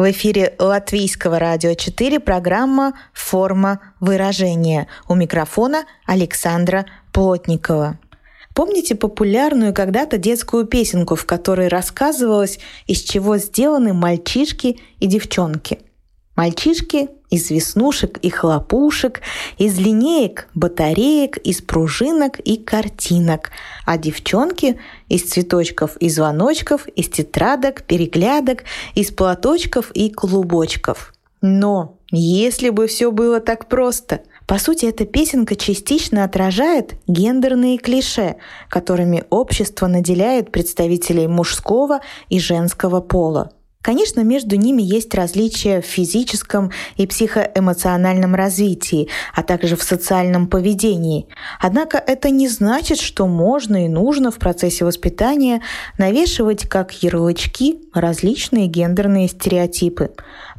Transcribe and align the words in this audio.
В 0.00 0.10
эфире 0.12 0.54
Латвийского 0.58 1.38
радио 1.38 1.74
4 1.74 2.20
программа 2.20 2.94
«Форма 3.12 3.82
выражения». 4.00 4.88
У 5.10 5.14
микрофона 5.14 5.84
Александра 6.06 6.86
Плотникова. 7.12 7.98
Помните 8.54 8.94
популярную 8.94 9.74
когда-то 9.74 10.16
детскую 10.16 10.64
песенку, 10.64 11.16
в 11.16 11.26
которой 11.26 11.68
рассказывалось, 11.68 12.60
из 12.86 13.02
чего 13.02 13.36
сделаны 13.36 13.92
мальчишки 13.92 14.80
и 15.00 15.06
девчонки? 15.06 15.80
Мальчишки 16.34 17.10
из 17.30 17.50
веснушек 17.50 18.18
и 18.18 18.30
хлопушек, 18.30 19.20
из 19.58 19.78
линеек, 19.78 20.48
батареек, 20.54 21.36
из 21.38 21.62
пружинок 21.62 22.38
и 22.40 22.56
картинок, 22.56 23.50
а 23.86 23.96
девчонки 23.96 24.78
из 25.08 25.22
цветочков 25.22 25.96
и 25.96 26.08
звоночков, 26.10 26.86
из 26.88 27.08
тетрадок, 27.08 27.84
переглядок, 27.84 28.64
из 28.94 29.10
платочков 29.10 29.90
и 29.92 30.10
клубочков. 30.10 31.12
Но 31.40 31.96
если 32.10 32.70
бы 32.70 32.86
все 32.86 33.10
было 33.10 33.40
так 33.40 33.66
просто, 33.68 34.22
по 34.46 34.58
сути, 34.58 34.86
эта 34.86 35.06
песенка 35.06 35.54
частично 35.54 36.24
отражает 36.24 36.94
гендерные 37.06 37.78
клише, 37.78 38.36
которыми 38.68 39.22
общество 39.30 39.86
наделяет 39.86 40.50
представителей 40.50 41.28
мужского 41.28 42.00
и 42.28 42.40
женского 42.40 43.00
пола. 43.00 43.52
Конечно, 43.82 44.20
между 44.20 44.56
ними 44.56 44.82
есть 44.82 45.14
различия 45.14 45.80
в 45.80 45.86
физическом 45.86 46.70
и 46.96 47.06
психоэмоциональном 47.06 48.34
развитии, 48.34 49.08
а 49.34 49.42
также 49.42 49.74
в 49.74 49.82
социальном 49.82 50.48
поведении. 50.48 51.26
Однако 51.58 51.96
это 51.96 52.28
не 52.28 52.46
значит, 52.46 52.98
что 52.98 53.26
можно 53.26 53.86
и 53.86 53.88
нужно 53.88 54.30
в 54.30 54.36
процессе 54.36 54.84
воспитания 54.84 55.62
навешивать 55.96 56.68
как 56.68 57.02
ярлычки 57.02 57.78
различные 57.94 58.66
гендерные 58.66 59.28
стереотипы. 59.28 60.10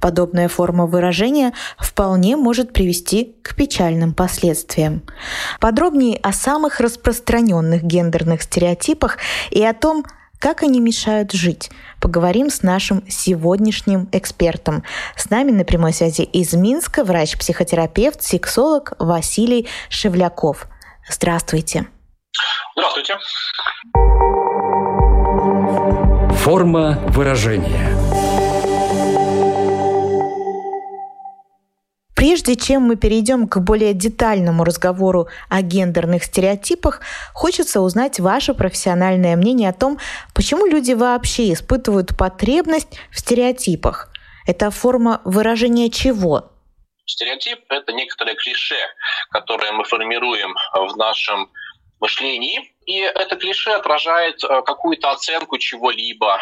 Подобная 0.02 0.48
форма 0.48 0.88
выражения 0.88 1.54
вполне 1.78 2.36
может 2.38 2.74
привести 2.74 3.36
к 3.44 3.56
печальным 3.56 4.16
последствиям. 4.16 5.04
Подробнее 5.60 6.18
о 6.24 6.34
самых 6.34 6.80
распространенных 6.80 7.84
гендерных 7.84 8.42
стереотипах 8.42 9.20
и 9.52 9.64
о 9.64 9.76
том, 9.76 10.06
как 10.42 10.64
они 10.64 10.80
мешают 10.80 11.34
жить? 11.34 11.70
Поговорим 12.02 12.50
с 12.50 12.64
нашим 12.64 13.04
сегодняшним 13.08 14.10
экспертом. 14.12 14.84
С 15.16 15.30
нами 15.30 15.52
на 15.52 15.64
прямой 15.64 15.94
связи 15.94 16.24
из 16.24 16.54
Минска 16.54 17.04
врач-психотерапевт, 17.04 18.24
сексолог 18.24 18.94
Василий 18.98 19.70
Шевляков. 19.90 20.66
Здравствуйте. 21.08 21.86
Здравствуйте. 22.76 23.18
Форма 26.44 26.98
выражения. 27.10 27.96
Прежде 32.22 32.56
чем 32.56 32.84
мы 32.84 32.98
перейдем 32.98 33.48
к 33.48 33.58
более 33.58 33.96
детальному 33.96 34.64
разговору 34.64 35.28
о 35.50 35.64
гендерных 35.64 36.24
стереотипах, 36.24 37.02
хочется 37.34 37.82
узнать 37.82 38.20
ваше 38.20 38.54
профессиональное 38.54 39.36
мнение 39.36 39.70
о 39.70 39.74
том, 39.74 39.98
почему 40.36 40.68
люди 40.68 40.92
вообще 40.92 41.52
испытывают 41.52 42.16
потребность 42.16 42.90
в 43.10 43.18
стереотипах. 43.18 44.14
Это 44.46 44.70
форма 44.70 45.22
выражения 45.26 45.90
чего? 45.90 46.52
Стереотип– 47.08 47.60
это 47.70 47.92
некоторые 47.92 48.36
клише, 48.36 48.78
которые 49.32 49.72
мы 49.72 49.84
формируем 49.84 50.54
в 50.76 50.96
нашем 50.98 51.50
мышлении. 52.00 52.72
И 52.92 53.00
это 53.00 53.38
клише 53.38 53.72
отражает 53.72 54.44
э, 54.44 54.62
какую-то 54.64 55.12
оценку 55.12 55.58
чего-либо. 55.58 56.42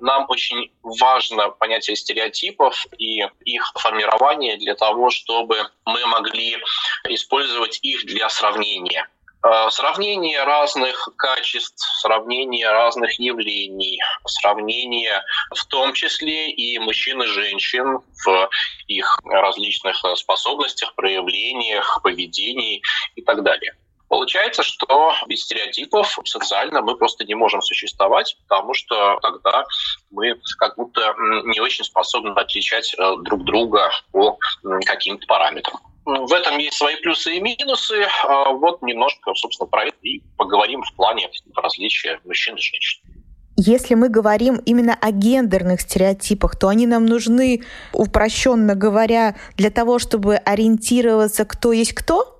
Нам 0.00 0.24
очень 0.30 0.72
важно 0.82 1.50
понятие 1.50 1.94
стереотипов 1.94 2.86
и 2.96 3.20
их 3.44 3.70
формирование 3.74 4.56
для 4.56 4.74
того, 4.76 5.10
чтобы 5.10 5.58
мы 5.84 6.06
могли 6.06 6.56
использовать 7.10 7.80
их 7.82 8.06
для 8.06 8.30
сравнения. 8.30 9.06
Э, 9.46 9.68
сравнение 9.70 10.42
разных 10.44 11.10
качеств, 11.18 11.86
сравнение 12.00 12.70
разных 12.70 13.20
явлений, 13.20 14.00
сравнение 14.24 15.22
в 15.54 15.66
том 15.66 15.92
числе 15.92 16.50
и 16.50 16.78
мужчин 16.78 17.22
и 17.22 17.26
женщин 17.26 17.98
в 18.24 18.48
их 18.86 19.18
различных 19.26 20.02
способностях, 20.16 20.94
проявлениях, 20.94 22.00
поведении 22.02 22.80
и 23.16 23.20
так 23.20 23.42
далее. 23.42 23.74
Получается, 24.08 24.62
что 24.62 25.12
без 25.26 25.42
стереотипов 25.42 26.18
социально 26.24 26.82
мы 26.82 26.96
просто 26.96 27.24
не 27.24 27.34
можем 27.34 27.62
существовать, 27.62 28.36
потому 28.46 28.74
что 28.74 29.18
тогда 29.22 29.64
мы 30.10 30.38
как 30.58 30.76
будто 30.76 31.14
не 31.44 31.60
очень 31.60 31.84
способны 31.84 32.30
отличать 32.30 32.94
э, 32.94 33.16
друг 33.22 33.44
друга 33.44 33.90
по 34.12 34.38
каким-то 34.84 35.26
параметрам. 35.26 35.80
В 36.04 36.32
этом 36.34 36.58
есть 36.58 36.76
свои 36.76 36.96
плюсы 36.96 37.36
и 37.36 37.40
минусы. 37.40 38.06
А 38.24 38.50
вот 38.50 38.82
немножко, 38.82 39.34
собственно, 39.34 39.68
про 39.68 39.86
это 39.86 39.96
и 40.02 40.20
поговорим 40.36 40.82
в 40.82 40.94
плане 40.94 41.30
различия 41.56 42.20
мужчин 42.24 42.56
и 42.56 42.60
женщин. 42.60 43.02
Если 43.56 43.94
мы 43.94 44.08
говорим 44.08 44.56
именно 44.66 44.98
о 45.00 45.12
гендерных 45.12 45.80
стереотипах, 45.80 46.58
то 46.58 46.68
они 46.68 46.86
нам 46.86 47.06
нужны, 47.06 47.62
упрощенно 47.92 48.74
говоря, 48.74 49.36
для 49.56 49.70
того, 49.70 49.98
чтобы 49.98 50.36
ориентироваться, 50.36 51.44
кто 51.44 51.72
есть 51.72 51.94
кто? 51.94 52.33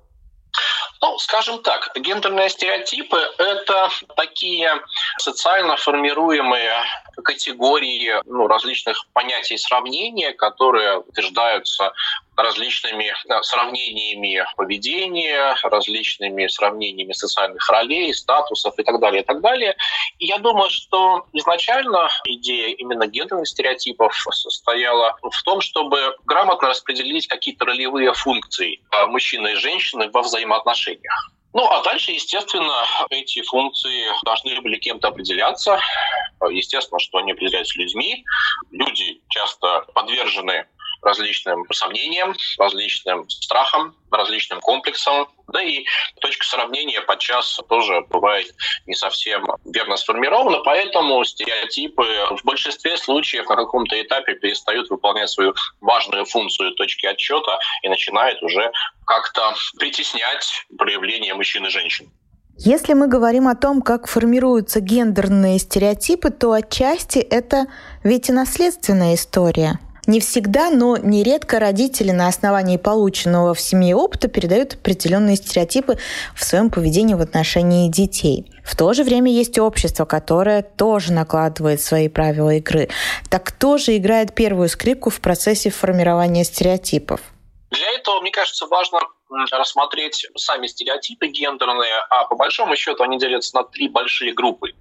Ну, 1.05 1.19
скажем 1.19 1.61
так, 1.61 1.91
гендерные 1.95 2.49
стереотипы— 2.49 3.17
это 3.37 3.89
такие 4.15 4.81
социально 5.19 5.77
формируемые 5.77 6.83
категории 7.23 8.13
ну, 8.25 8.47
различных 8.47 9.07
понятий 9.13 9.57
сравнения, 9.57 10.33
которые 10.33 10.99
утверждаются 10.99 11.93
различными 12.35 13.13
сравнениями 13.43 14.45
поведения, 14.57 15.55
различными 15.63 16.47
сравнениями 16.47 17.13
социальных 17.13 17.69
ролей, 17.69 18.13
статусов 18.13 18.77
и 18.77 18.83
так 18.83 18.99
далее, 18.99 19.21
и 19.21 19.25
так 19.25 19.41
далее. 19.41 19.75
И 20.19 20.25
я 20.25 20.37
думаю, 20.39 20.69
что 20.69 21.25
изначально 21.33 22.09
идея 22.25 22.75
именно 22.75 23.07
гендерных 23.07 23.47
стереотипов 23.47 24.13
состояла 24.31 25.17
в 25.21 25.43
том, 25.43 25.61
чтобы 25.61 26.15
грамотно 26.25 26.69
распределить 26.69 27.27
какие-то 27.27 27.65
ролевые 27.65 28.13
функции 28.13 28.81
мужчины 29.07 29.53
и 29.53 29.55
женщины 29.55 30.09
во 30.11 30.21
взаимоотношениях. 30.21 31.31
Ну, 31.55 31.65
а 31.71 31.81
дальше, 31.83 32.11
естественно, 32.11 32.85
эти 33.09 33.41
функции 33.43 34.07
должны 34.25 34.59
были 34.59 34.75
кем-то 34.77 35.07
определяться. 35.07 35.79
Естественно, 36.49 36.99
что 36.99 37.19
они 37.19 37.31
определяются 37.31 37.79
людьми. 37.79 38.25
Люди 38.71 39.21
часто 39.29 39.85
подвержены 39.93 40.67
различным 41.05 41.65
сомнениям, 41.71 42.35
различным 42.57 43.29
страхам, 43.29 43.95
различным 44.11 44.59
комплексам. 44.59 45.27
Да 45.53 45.61
и 45.61 45.85
точка 46.19 46.45
сравнения 46.45 47.01
подчас 47.01 47.59
тоже 47.69 48.01
бывает 48.09 48.47
не 48.87 48.95
совсем 48.95 49.45
верно 49.65 49.95
сформирована, 49.95 50.59
поэтому 50.63 51.23
стереотипы 51.23 52.03
в 52.31 52.43
большинстве 52.43 52.97
случаев 52.97 53.47
на 53.47 53.55
каком-то 53.55 54.01
этапе 54.01 54.33
перестают 54.33 54.89
выполнять 54.89 55.29
свою 55.29 55.53
важную 55.81 56.25
функцию 56.25 56.73
точки 56.73 57.05
отчета 57.05 57.59
и 57.83 57.89
начинают 57.89 58.41
уже 58.41 58.71
как-то 59.05 59.53
притеснять 59.77 60.65
проявление 60.77 61.35
мужчин 61.35 61.65
и 61.67 61.69
женщин. 61.69 62.11
Если 62.57 62.93
мы 62.93 63.07
говорим 63.07 63.49
о 63.49 63.55
том, 63.55 63.81
как 63.81 64.07
формируются 64.07 64.79
гендерные 64.79 65.59
стереотипы, 65.59 66.29
то 66.29 66.53
отчасти 66.53 67.19
это 67.19 67.67
ведь 68.03 68.29
и 68.29 68.31
наследственная 68.31 69.15
история. 69.15 69.79
Не 70.07 70.19
всегда, 70.19 70.69
но 70.69 70.97
нередко 70.97 71.59
родители 71.59 72.11
на 72.11 72.27
основании 72.27 72.77
полученного 72.77 73.53
в 73.53 73.59
семье 73.59 73.95
опыта 73.95 74.27
передают 74.27 74.75
определенные 74.75 75.35
стереотипы 75.35 75.97
в 76.35 76.43
своем 76.43 76.69
поведении 76.69 77.15
в 77.15 77.21
отношении 77.21 77.89
детей. 77.89 78.51
В 78.63 78.75
то 78.75 78.93
же 78.93 79.03
время 79.03 79.31
есть 79.31 79.57
общество, 79.57 80.05
которое 80.05 80.61
тоже 80.61 81.11
накладывает 81.11 81.81
свои 81.81 82.07
правила 82.07 82.51
игры. 82.51 82.89
Так 83.31 83.45
кто 83.45 83.77
же 83.77 83.97
играет 83.97 84.35
первую 84.35 84.69
скрипку 84.69 85.09
в 85.09 85.19
процессе 85.21 85.71
формирования 85.71 86.43
стереотипов? 86.43 87.21
Для 87.71 87.91
этого, 87.91 88.21
мне 88.21 88.31
кажется, 88.31 88.67
важно 88.67 88.99
рассмотреть 89.51 90.27
сами 90.37 90.67
стереотипы 90.67 91.27
гендерные, 91.27 91.95
а 92.11 92.25
по 92.25 92.35
большому 92.35 92.75
счету 92.75 93.03
они 93.03 93.17
делятся 93.17 93.55
на 93.55 93.63
три 93.63 93.89
большие 93.89 94.33
группы. 94.33 94.73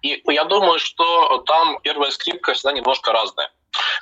И 0.00 0.22
я 0.26 0.44
думаю, 0.44 0.78
что 0.78 1.38
там 1.46 1.78
первая 1.82 2.10
скрипка 2.10 2.54
всегда 2.54 2.72
немножко 2.72 3.12
разная. 3.12 3.50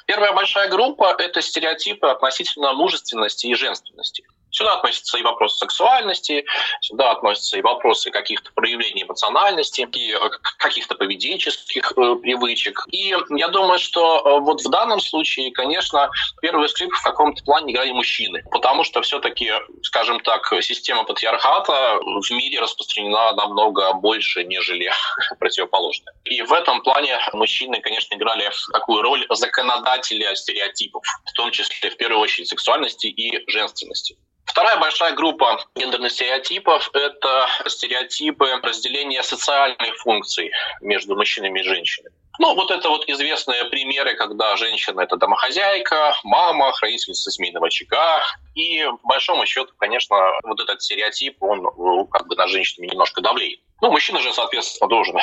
Первая 0.06 0.32
большая 0.32 0.68
группа— 0.68 1.14
это 1.18 1.40
стереотипы 1.40 2.08
относительно 2.08 2.72
мужественности 2.72 3.46
и 3.46 3.54
женственности. 3.54 4.24
Сюда 4.50 4.74
относятся 4.74 5.18
и 5.18 5.22
вопросы 5.22 5.58
сексуальности, 5.58 6.44
сюда 6.80 7.12
относятся 7.12 7.58
и 7.58 7.62
вопросы 7.62 8.10
каких-то 8.10 8.52
проявлений 8.52 9.04
эмоциональности, 9.04 9.88
и 9.92 10.12
э, 10.12 10.18
каких-то 10.58 10.94
поведенческих 10.94 11.92
э, 11.92 12.16
привычек. 12.16 12.86
И 12.90 13.14
я 13.30 13.48
думаю, 13.48 13.78
что 13.78 14.18
э, 14.18 14.40
вот 14.40 14.60
в 14.62 14.70
данном 14.70 15.00
случае, 15.00 15.52
конечно, 15.52 16.10
первую 16.42 16.68
скрипку 16.68 16.96
в 16.98 17.02
каком-то 17.02 17.42
плане 17.44 17.72
играли 17.72 17.92
мужчины, 17.92 18.42
потому 18.50 18.84
что 18.84 19.02
все-таки, 19.02 19.52
скажем 19.82 20.20
так, 20.20 20.52
система 20.60 21.04
патриархата 21.04 21.98
в 22.00 22.30
мире 22.30 22.60
распространена 22.60 23.32
намного 23.34 23.92
больше, 23.94 24.44
нежели 24.44 24.90
противоположная. 25.38 26.14
И 26.24 26.42
в 26.42 26.52
этом 26.52 26.82
плане 26.82 27.18
мужчины, 27.32 27.80
конечно, 27.80 28.14
играли 28.14 28.50
такую 28.72 29.02
роль 29.02 29.26
законодателя 29.30 30.34
стереотипов, 30.34 31.04
в 31.24 31.32
том 31.32 31.50
числе, 31.50 31.90
в 31.90 31.96
первую 31.96 32.20
очередь, 32.20 32.48
сексуальности 32.48 33.06
и 33.06 33.42
женственности. 33.50 34.16
Вторая 34.50 34.78
большая 34.78 35.12
группа 35.12 35.64
гендерных 35.76 36.10
стереотипов– 36.10 36.90
это 36.92 37.46
стереотипы 37.68 38.48
разделения 38.60 39.22
социальных 39.22 39.96
функций 39.98 40.50
между 40.80 41.14
мужчинами 41.14 41.60
и 41.60 41.62
женщинами. 41.62 42.12
Ну, 42.40 42.54
вот 42.56 42.72
это 42.72 42.88
вот 42.88 43.08
известные 43.08 43.66
примеры, 43.66 44.16
когда 44.16 44.56
женщина– 44.56 45.00
это 45.02 45.16
домохозяйка, 45.16 46.16
мама, 46.24 46.72
хранительница 46.72 47.30
семейного 47.30 47.68
очага. 47.68 48.24
И, 48.56 48.82
по 49.02 49.08
большому 49.08 49.46
счету, 49.46 49.70
конечно, 49.78 50.16
вот 50.42 50.58
этот 50.58 50.82
стереотип, 50.82 51.40
он 51.40 52.08
как 52.08 52.26
бы 52.26 52.34
на 52.34 52.48
женщину 52.48 52.86
немножко 52.86 53.20
давлеет. 53.20 53.60
Ну, 53.80 53.92
мужчина 53.92 54.20
же, 54.20 54.32
соответственно, 54.32 54.88
должен 54.88 55.16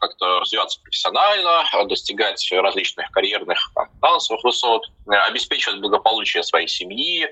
как-то 0.00 0.40
развиваться 0.40 0.80
профессионально, 0.82 1.64
достигать 1.86 2.48
различных 2.52 3.10
карьерных, 3.10 3.72
там, 3.74 4.18
высот, 4.44 4.86
обеспечивать 5.08 5.80
благополучие 5.80 6.44
своей 6.44 6.68
семьи, 6.68 7.28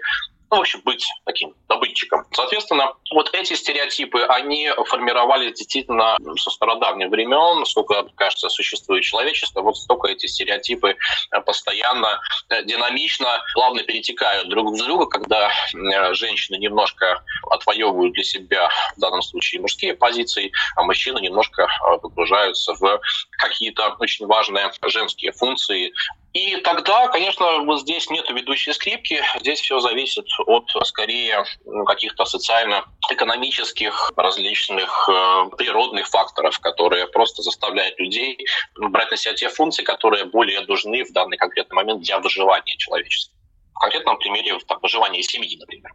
ну, 0.51 0.59
в 0.59 0.61
общем, 0.61 0.81
быть 0.85 1.07
таким 1.25 1.55
добытчиком. 1.69 2.25
Соответственно, 2.33 2.93
вот 3.13 3.31
эти 3.35 3.55
стереотипы, 3.55 4.23
они 4.23 4.71
формировались 4.87 5.55
действительно 5.55 6.17
со 6.39 6.51
стародавних 6.51 7.09
времен, 7.11 7.65
сколько, 7.67 8.05
кажется, 8.15 8.49
существует 8.49 9.03
человечество, 9.03 9.63
вот 9.63 9.77
столько 9.77 10.09
эти 10.09 10.27
стереотипы 10.27 10.97
э, 11.33 11.41
постоянно, 11.41 12.21
э, 12.49 12.63
динамично, 12.65 13.43
плавно 13.55 13.83
перетекают 13.83 14.49
друг 14.49 14.73
в 14.73 14.79
друга, 14.79 15.07
когда 15.07 15.51
э, 15.51 16.15
женщины 16.15 16.57
немножко 16.57 17.23
отвоевывают 17.51 18.13
для 18.15 18.25
себя, 18.25 18.71
в 18.97 19.01
данном 19.01 19.23
случае, 19.23 19.61
мужские 19.61 19.95
позиции, 19.95 20.53
а 20.77 20.85
мужчины 20.85 21.19
немножко 21.19 21.69
погружаются 22.03 22.75
в 22.75 23.01
какие-то 23.39 23.97
очень 23.99 24.27
важные 24.27 24.71
женские 24.87 25.33
функции, 25.33 25.93
и 26.37 26.57
тогда, 26.57 27.09
конечно, 27.09 27.61
вот 27.61 27.81
здесь 27.81 28.11
нет 28.11 28.29
ведущей 28.29 28.75
скрипки, 28.75 29.23
здесь 29.41 29.59
все 29.59 29.81
зависит 29.81 30.27
от, 30.47 30.71
скорее, 30.85 31.45
ну, 31.65 31.87
каких-то 31.87 32.27
социально-экономических 32.27 34.13
различных 34.17 35.09
э, 35.09 35.57
природных 35.57 36.07
факторов, 36.09 36.59
которые 36.59 37.07
просто 37.07 37.41
заставляют 37.41 37.99
людей 37.99 38.37
брать 38.77 39.11
на 39.11 39.17
себя 39.17 39.33
те 39.33 39.49
функции, 39.49 39.83
которые 39.83 40.27
более 40.27 40.61
нужны 40.61 41.05
в 41.05 41.13
данный 41.13 41.39
конкретный 41.39 41.75
момент 41.75 42.03
для 42.03 42.19
выживания 42.19 42.77
человечества. 42.77 43.35
В 43.75 43.79
конкретном 43.79 44.19
примере 44.19 44.59
там, 44.69 44.79
выживания 44.83 45.23
семьи, 45.23 45.57
например. 45.59 45.91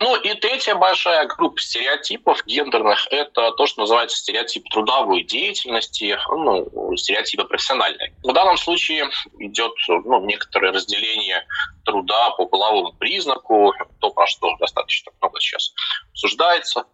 Ну 0.00 0.16
и 0.16 0.34
третья 0.34 0.74
большая 0.74 1.26
группа 1.26 1.60
стереотипов 1.60 2.44
гендерных– 2.46 3.06
это 3.10 3.52
то, 3.52 3.66
что 3.66 3.82
называется 3.82 4.16
стереотип 4.16 4.68
трудовой 4.68 5.22
деятельности, 5.22 6.18
ну, 6.28 6.96
стереотипы 6.96 7.44
профессиональные. 7.44 8.14
В 8.22 8.32
данном 8.32 8.56
случае 8.56 9.10
идет 9.38 9.72
ну, 9.88 10.24
некоторое 10.24 10.72
разделение 10.72 11.46
труда 11.84 12.30
по 12.30 12.46
половому 12.46 12.92
признаку, 12.92 13.72
то, 14.00 14.10
про 14.10 14.26
что 14.26 14.56
достаточно 14.58 15.12
много 15.20 15.40
сейчас 15.40 15.72
обсуждается 16.12 16.84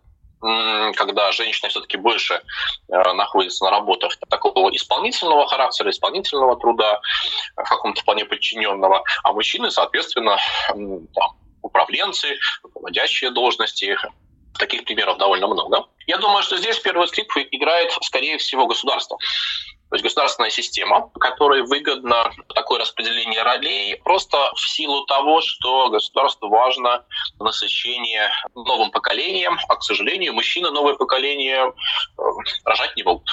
когда 0.97 1.31
женщина 1.31 1.69
все-таки 1.69 1.97
больше 1.97 2.35
э, 2.88 3.12
находится 3.12 3.65
на 3.65 3.70
работах 3.70 4.17
такого 4.29 4.75
исполнительного 4.75 5.47
характера, 5.47 5.91
исполнительного 5.91 6.58
труда, 6.58 7.00
в 7.56 7.62
каком-то 7.62 8.03
плане 8.03 8.25
подчиненного, 8.25 9.05
а 9.23 9.32
мужчины, 9.32 9.70
соответственно, 9.70 10.37
там, 11.15 11.37
управленцы, 11.62 12.37
руководящие 12.62 13.31
должности. 13.31 13.97
Таких 14.59 14.85
примеров 14.85 15.17
довольно 15.17 15.47
много. 15.47 15.87
Я 16.06 16.19
думаю, 16.19 16.43
что 16.43 16.59
здесь 16.59 16.79
первую 16.79 17.09
скрипку 17.09 17.41
играет, 17.41 17.91
скорее 18.03 18.37
всего, 18.37 18.67
государство. 18.67 19.17
То 19.93 19.97
есть 19.97 20.05
государственная 20.05 20.49
система, 20.49 21.11
которой 21.21 21.61
выгодно 21.67 22.33
такое 22.55 22.81
распределение 22.81 23.43
ролей 23.43 24.00
просто 24.03 24.39
в 24.55 24.67
силу 24.67 25.05
того, 25.05 25.43
что 25.43 25.91
государству 25.91 26.49
важно 26.49 27.05
насыщение 27.39 28.31
новым 28.55 28.91
поколением, 28.91 29.59
а, 29.69 29.77
к 29.77 29.83
сожалению, 29.83 30.33
мужчины 30.33 30.71
новое 30.71 30.94
поколение 30.94 31.67
э, 31.67 32.23
рожать 32.65 32.97
не 32.97 33.03
могут. 33.03 33.29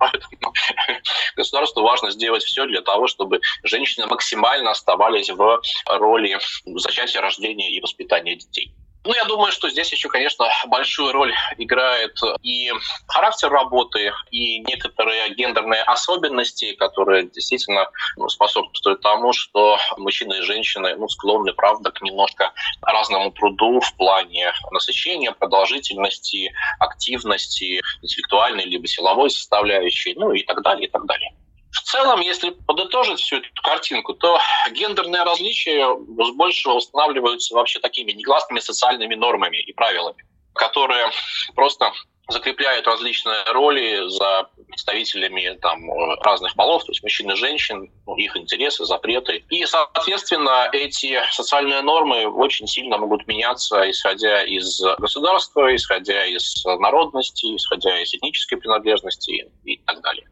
Государству 1.36 1.82
важно 1.82 2.10
сделать 2.10 2.42
все 2.42 2.64
для 2.64 2.80
того, 2.80 3.06
чтобы 3.06 3.42
женщины 3.62 4.06
максимально 4.06 4.70
оставались 4.70 5.28
в 5.28 5.60
роли 5.90 6.38
зачатия, 6.64 7.20
рождения 7.20 7.70
и 7.70 7.82
воспитания 7.82 8.36
детей. 8.36 8.72
Ну, 9.04 9.14
я 9.14 9.24
думаю, 9.24 9.50
что 9.50 9.68
здесь 9.68 9.90
еще, 9.90 10.08
конечно, 10.08 10.46
большую 10.68 11.12
роль 11.12 11.34
играет 11.58 12.16
и 12.42 12.70
характер 13.08 13.50
работы, 13.50 14.12
и 14.30 14.60
некоторые 14.60 15.34
гендерные 15.34 15.82
особенности, 15.82 16.74
которые 16.74 17.28
действительно 17.28 17.90
ну, 18.16 18.28
способствуют 18.28 19.00
тому, 19.00 19.32
что 19.32 19.78
мужчины 19.96 20.38
и 20.38 20.42
женщины 20.42 20.94
ну, 20.96 21.08
склонны, 21.08 21.52
правда, 21.52 21.90
к 21.90 22.00
немножко 22.00 22.52
разному 22.82 23.32
труду 23.32 23.80
в 23.80 23.96
плане 23.96 24.52
насыщения, 24.70 25.32
продолжительности, 25.32 26.52
активности, 26.78 27.80
интеллектуальной 28.02 28.64
либо 28.64 28.86
силовой 28.86 29.30
составляющей, 29.30 30.14
ну 30.14 30.32
и 30.32 30.44
так 30.44 30.62
далее, 30.62 30.86
и 30.86 30.90
так 30.90 31.06
далее. 31.06 31.34
В 31.72 31.80
целом, 31.82 32.20
если 32.20 32.50
подытожить 32.50 33.20
всю 33.20 33.36
эту 33.36 33.48
картинку, 33.62 34.12
то 34.14 34.38
гендерные 34.72 35.22
различия 35.22 35.86
с 35.94 36.36
большего 36.36 36.74
устанавливаются 36.74 37.54
вообще 37.54 37.80
такими 37.80 38.12
негласными 38.12 38.60
социальными 38.60 39.14
нормами 39.14 39.56
и 39.56 39.72
правилами, 39.72 40.24
которые 40.54 41.10
просто 41.54 41.92
закрепляют 42.28 42.86
различные 42.86 43.44
роли 43.52 44.08
за 44.08 44.48
представителями 44.68 45.58
там, 45.60 45.90
разных 46.20 46.54
полов, 46.54 46.84
то 46.84 46.92
есть 46.92 47.02
мужчин 47.02 47.30
и 47.30 47.36
женщин, 47.36 47.90
ну, 48.06 48.16
их 48.16 48.36
интересы, 48.36 48.84
запреты. 48.84 49.44
И, 49.50 49.64
соответственно, 49.66 50.68
эти 50.72 51.20
социальные 51.30 51.82
нормы 51.82 52.26
очень 52.26 52.66
сильно 52.66 52.98
могут 52.98 53.26
меняться, 53.26 53.90
исходя 53.90 54.44
из 54.44 54.80
государства, 54.98 55.74
исходя 55.74 56.24
из 56.26 56.64
народности, 56.64 57.56
исходя 57.56 58.00
из 58.00 58.14
этнической 58.14 58.58
принадлежности 58.58 59.50
и 59.64 59.76
так 59.78 60.00
далее. 60.02 60.26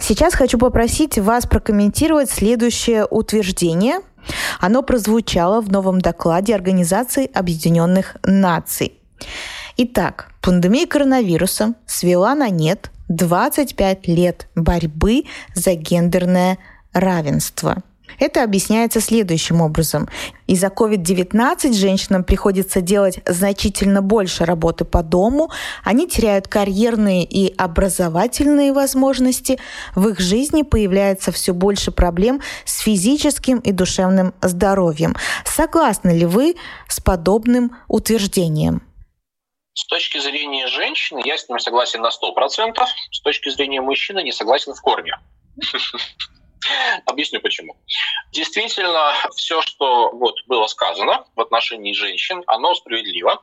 Сейчас 0.00 0.34
хочу 0.34 0.58
попросить 0.58 1.18
вас 1.18 1.46
прокомментировать 1.46 2.28
следующее 2.28 3.06
утверждение. 3.06 4.00
Оно 4.60 4.82
прозвучало 4.82 5.60
в 5.60 5.70
новом 5.70 6.00
докладе 6.00 6.54
Организации 6.54 7.30
Объединенных 7.32 8.16
Наций. 8.24 9.00
Итак, 9.76 10.32
пандемия 10.42 10.86
коронавируса 10.86 11.74
свела 11.86 12.34
на 12.34 12.48
нет 12.48 12.90
25 13.08 14.08
лет 14.08 14.48
борьбы 14.54 15.24
за 15.54 15.74
гендерное 15.74 16.58
равенство– 16.92 17.82
это 18.18 18.42
объясняется 18.42 19.00
следующим 19.00 19.60
образом. 19.60 20.08
Из-за 20.46 20.68
COVID-19 20.68 21.72
женщинам 21.72 22.24
приходится 22.24 22.80
делать 22.80 23.20
значительно 23.26 24.02
больше 24.02 24.44
работы 24.44 24.84
по 24.84 25.02
дому, 25.02 25.50
они 25.82 26.06
теряют 26.06 26.48
карьерные 26.48 27.24
и 27.24 27.54
образовательные 27.56 28.72
возможности, 28.72 29.58
в 29.94 30.08
их 30.08 30.20
жизни 30.20 30.62
появляется 30.62 31.32
все 31.32 31.54
больше 31.54 31.90
проблем 31.90 32.40
с 32.64 32.80
физическим 32.80 33.58
и 33.58 33.72
душевным 33.72 34.34
здоровьем. 34.42 35.16
Согласны 35.44 36.10
ли 36.10 36.26
вы 36.26 36.56
с 36.88 37.00
подобным 37.00 37.76
утверждением? 37.88 38.82
С 39.74 39.86
точки 39.86 40.18
зрения 40.18 40.68
женщины 40.68 41.20
я 41.24 41.36
с 41.36 41.48
ним 41.48 41.58
согласен 41.58 42.00
на 42.00 42.08
100%, 42.08 42.74
с 43.10 43.20
точки 43.22 43.48
зрения 43.50 43.80
мужчины 43.80 44.22
не 44.22 44.30
согласен 44.30 44.72
в 44.72 44.80
корне. 44.80 45.12
Объясню 47.06 47.40
почему. 47.40 47.76
Действительно, 48.32 49.12
все, 49.36 49.60
что 49.62 50.10
вот 50.10 50.36
было 50.46 50.66
сказано 50.66 51.24
в 51.36 51.40
отношении 51.40 51.92
женщин, 51.92 52.42
оно 52.46 52.74
справедливо. 52.74 53.42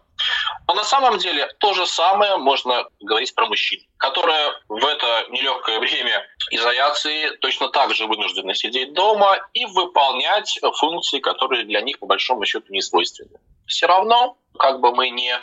Но 0.67 0.75
на 0.75 0.83
самом 0.83 1.17
деле 1.17 1.47
то 1.59 1.73
же 1.73 1.85
самое 1.87 2.37
можно 2.37 2.85
говорить 2.99 3.33
про 3.33 3.47
мужчин, 3.47 3.81
которые 3.97 4.53
в 4.67 4.85
это 4.85 5.25
нелегкое 5.29 5.79
время 5.79 6.25
изоляции 6.51 7.29
точно 7.37 7.69
так 7.69 7.93
же 7.95 8.05
вынуждены 8.05 8.53
сидеть 8.53 8.93
дома 8.93 9.39
и 9.53 9.65
выполнять 9.65 10.59
функции, 10.75 11.19
которые 11.19 11.65
для 11.65 11.81
них 11.81 11.99
по 11.99 12.05
большому 12.05 12.45
счету 12.45 12.71
не 12.71 12.81
свойственны. 12.81 13.39
Все 13.65 13.87
равно 13.87 14.37
как 14.57 14.79
бы 14.79 14.93
мы 14.93 15.09
не 15.09 15.33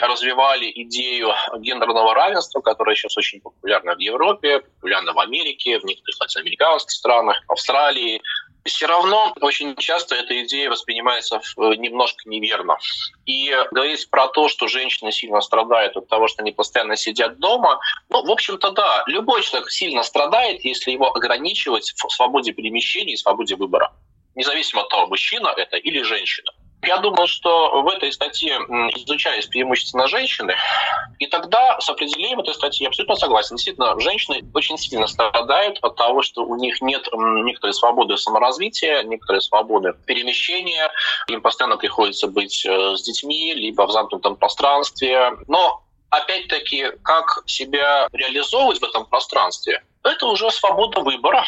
развивали 0.00 0.70
идею 0.82 1.34
гендерного 1.58 2.14
равенства, 2.14 2.60
которая 2.60 2.94
сейчас 2.94 3.16
очень 3.16 3.40
популярна 3.40 3.94
в 3.94 3.98
Европе, 3.98 4.60
популярна 4.60 5.12
в 5.12 5.18
Америке, 5.18 5.78
в 5.78 5.84
некоторых 5.84 6.20
латиноамериканских 6.20 6.92
странах, 6.92 7.42
Австралии, 7.48 8.20
все 8.64 8.86
равно 8.86 9.32
очень 9.40 9.74
часто 9.76 10.14
эта 10.14 10.42
идея 10.44 10.70
воспринимается 10.70 11.40
немножко 11.56 12.28
неверно. 12.28 12.76
И 13.24 13.54
говорить 13.70 14.08
про 14.10 14.28
то, 14.28 14.48
что 14.48 14.68
женщины 14.68 15.12
сильно 15.12 15.40
страдают 15.40 15.96
от 15.96 16.08
того, 16.08 16.28
что 16.28 16.42
они 16.42 16.52
постоянно 16.52 16.96
сидят 16.96 17.38
дома, 17.38 17.80
ну, 18.08 18.24
в 18.24 18.30
общем-то, 18.30 18.70
да, 18.72 19.04
любой 19.06 19.42
человек 19.42 19.70
сильно 19.70 20.02
страдает, 20.02 20.64
если 20.64 20.90
его 20.90 21.14
ограничивать 21.14 21.92
в 21.96 22.10
свободе 22.10 22.52
перемещения 22.52 23.14
и 23.14 23.16
свободе 23.16 23.56
выбора. 23.56 23.92
Независимо 24.34 24.82
от 24.82 24.88
того, 24.90 25.06
мужчина 25.06 25.52
это 25.56 25.76
или 25.76 26.02
женщина. 26.02 26.52
Я 26.82 26.96
думал, 26.98 27.26
что 27.26 27.82
в 27.82 27.88
этой 27.88 28.12
статье 28.12 28.56
изучались 28.96 29.46
преимущественно 29.46 30.08
женщины, 30.08 30.54
и 31.18 31.26
тогда 31.26 31.78
с 31.78 31.88
определением 31.90 32.40
этой 32.40 32.54
статьи 32.54 32.84
я 32.84 32.88
абсолютно 32.88 33.16
согласен. 33.16 33.56
Действительно, 33.56 33.98
женщины 34.00 34.42
очень 34.54 34.78
сильно 34.78 35.06
страдают 35.06 35.78
от 35.82 35.96
того, 35.96 36.22
что 36.22 36.44
у 36.44 36.56
них 36.56 36.80
нет 36.80 37.06
некоторой 37.12 37.74
свободы 37.74 38.16
саморазвития, 38.16 39.02
некоторой 39.02 39.42
свободы 39.42 39.94
перемещения. 40.06 40.90
Им 41.28 41.42
постоянно 41.42 41.76
приходится 41.76 42.28
быть 42.28 42.64
э, 42.64 42.96
с 42.96 43.02
детьми, 43.02 43.52
либо 43.54 43.86
в 43.86 43.90
замкнутом 43.90 44.36
пространстве. 44.36 45.32
Но 45.48 45.82
опять-таки, 46.08 46.92
как 47.02 47.42
себя 47.46 48.08
реализовывать 48.12 48.80
в 48.80 48.84
этом 48.84 49.04
пространстве, 49.06 49.82
это 50.02 50.26
уже 50.26 50.50
свобода 50.50 51.00
выбора. 51.00 51.44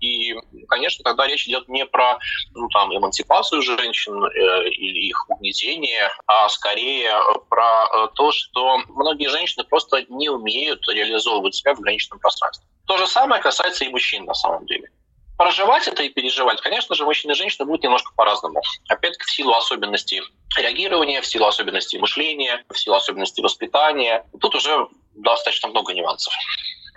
И, 0.00 0.34
конечно, 0.68 1.02
тогда 1.02 1.26
речь 1.26 1.46
идет 1.46 1.68
не 1.68 1.86
про 1.86 2.18
ну, 2.54 2.68
там, 2.68 2.94
эмансипацию 2.94 3.62
женщин 3.62 4.24
э, 4.24 4.68
или 4.68 5.08
их 5.08 5.30
угнетение, 5.30 6.10
а 6.26 6.48
скорее 6.48 7.12
про 7.48 7.84
э, 7.84 8.08
то, 8.14 8.32
что 8.32 8.78
многие 8.88 9.28
женщины 9.28 9.64
просто 9.64 10.04
не 10.08 10.28
умеют 10.28 10.86
реализовывать 10.88 11.54
себя 11.54 11.74
в 11.74 11.78
ограниченном 11.78 12.18
пространстве. 12.18 12.66
То 12.86 12.98
же 12.98 13.06
самое 13.06 13.40
касается 13.40 13.84
и 13.84 13.88
мужчин 13.88 14.24
на 14.24 14.34
самом 14.34 14.66
деле. 14.66 14.90
Проживать 15.36 15.88
это 15.88 16.02
и 16.04 16.10
переживать, 16.10 16.60
конечно 16.60 16.94
же, 16.94 17.04
мужчины 17.04 17.32
и 17.32 17.34
женщины 17.34 17.66
будут 17.66 17.82
немножко 17.82 18.12
по-разному. 18.14 18.62
Опять-таки 18.88 19.24
в 19.24 19.30
силу 19.30 19.52
особенностей 19.54 20.22
реагирования, 20.56 21.20
в 21.20 21.26
силу 21.26 21.46
особенностей 21.46 21.98
мышления, 21.98 22.64
в 22.68 22.78
силу 22.78 22.94
особенностей 22.94 23.42
воспитания. 23.42 24.24
Тут 24.40 24.54
уже 24.54 24.86
достаточно 25.14 25.70
много 25.70 25.92
нюансов. 25.92 26.32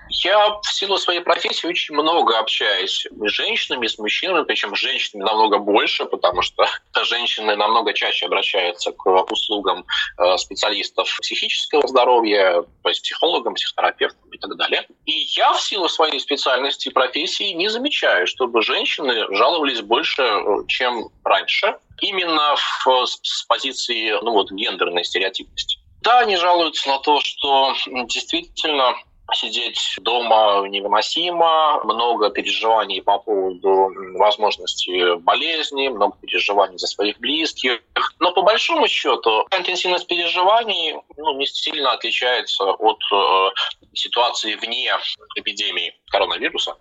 Я 0.09 0.59
в 0.61 0.73
силу 0.73 0.97
своей 0.97 1.21
профессии 1.21 1.67
очень 1.67 1.95
много 1.95 2.37
общаюсь 2.39 3.05
с 3.09 3.31
женщинами, 3.31 3.87
с 3.87 3.97
мужчинами, 3.97 4.43
причем 4.43 4.75
с 4.75 4.79
женщинами 4.79 5.25
намного 5.25 5.57
больше, 5.57 6.05
потому 6.05 6.41
что 6.41 6.67
женщины 7.03 7.55
намного 7.55 7.93
чаще 7.93 8.25
обращаются 8.25 8.91
к 8.91 9.05
услугам 9.31 9.85
э, 10.17 10.37
специалистов 10.37 11.15
психического 11.21 11.87
здоровья, 11.87 12.63
то 12.83 12.89
есть 12.89 13.01
психологам, 13.03 13.53
психотерапевтам 13.55 14.29
и 14.31 14.37
так 14.37 14.55
далее. 14.55 14.87
И 15.05 15.11
я 15.11 15.53
в 15.53 15.61
силу 15.61 15.89
своей 15.89 16.19
специальности 16.19 16.89
и 16.89 16.91
профессии 16.91 17.51
не 17.53 17.69
замечаю, 17.69 18.27
чтобы 18.27 18.61
женщины 18.61 19.25
жаловались 19.35 19.81
больше, 19.81 20.23
э, 20.23 20.67
чем 20.67 21.09
раньше, 21.23 21.77
именно 22.01 22.55
в, 22.85 23.05
с 23.05 23.43
позиции 23.43 24.11
ну, 24.21 24.31
вот, 24.31 24.51
гендерной 24.51 25.03
стереотипности. 25.03 25.79
Да, 26.01 26.19
они 26.19 26.37
жалуются 26.37 26.87
на 26.89 26.99
то, 26.99 27.19
что 27.19 27.75
действительно 28.05 28.95
сидеть 29.33 29.95
дома 29.99 30.67
невыносимо, 30.67 31.81
много 31.83 32.29
переживаний 32.29 33.01
по 33.01 33.19
поводу 33.19 33.89
возможности 34.17 35.17
болезни, 35.17 35.89
много 35.89 36.17
переживаний 36.21 36.77
за 36.77 36.87
своих 36.87 37.19
близких. 37.19 37.81
Но 38.19 38.31
по 38.31 38.41
большому 38.41 38.87
счету 38.87 39.45
интенсивность 39.51 40.07
переживаний 40.07 40.95
ну, 41.17 41.37
не 41.37 41.45
сильно 41.45 41.93
отличается 41.93 42.63
от 42.63 42.99
э, 43.11 43.49
ситуации 43.93 44.55
вне 44.55 44.91
эпидемии 45.35 45.93
коронавируса. 46.09 46.75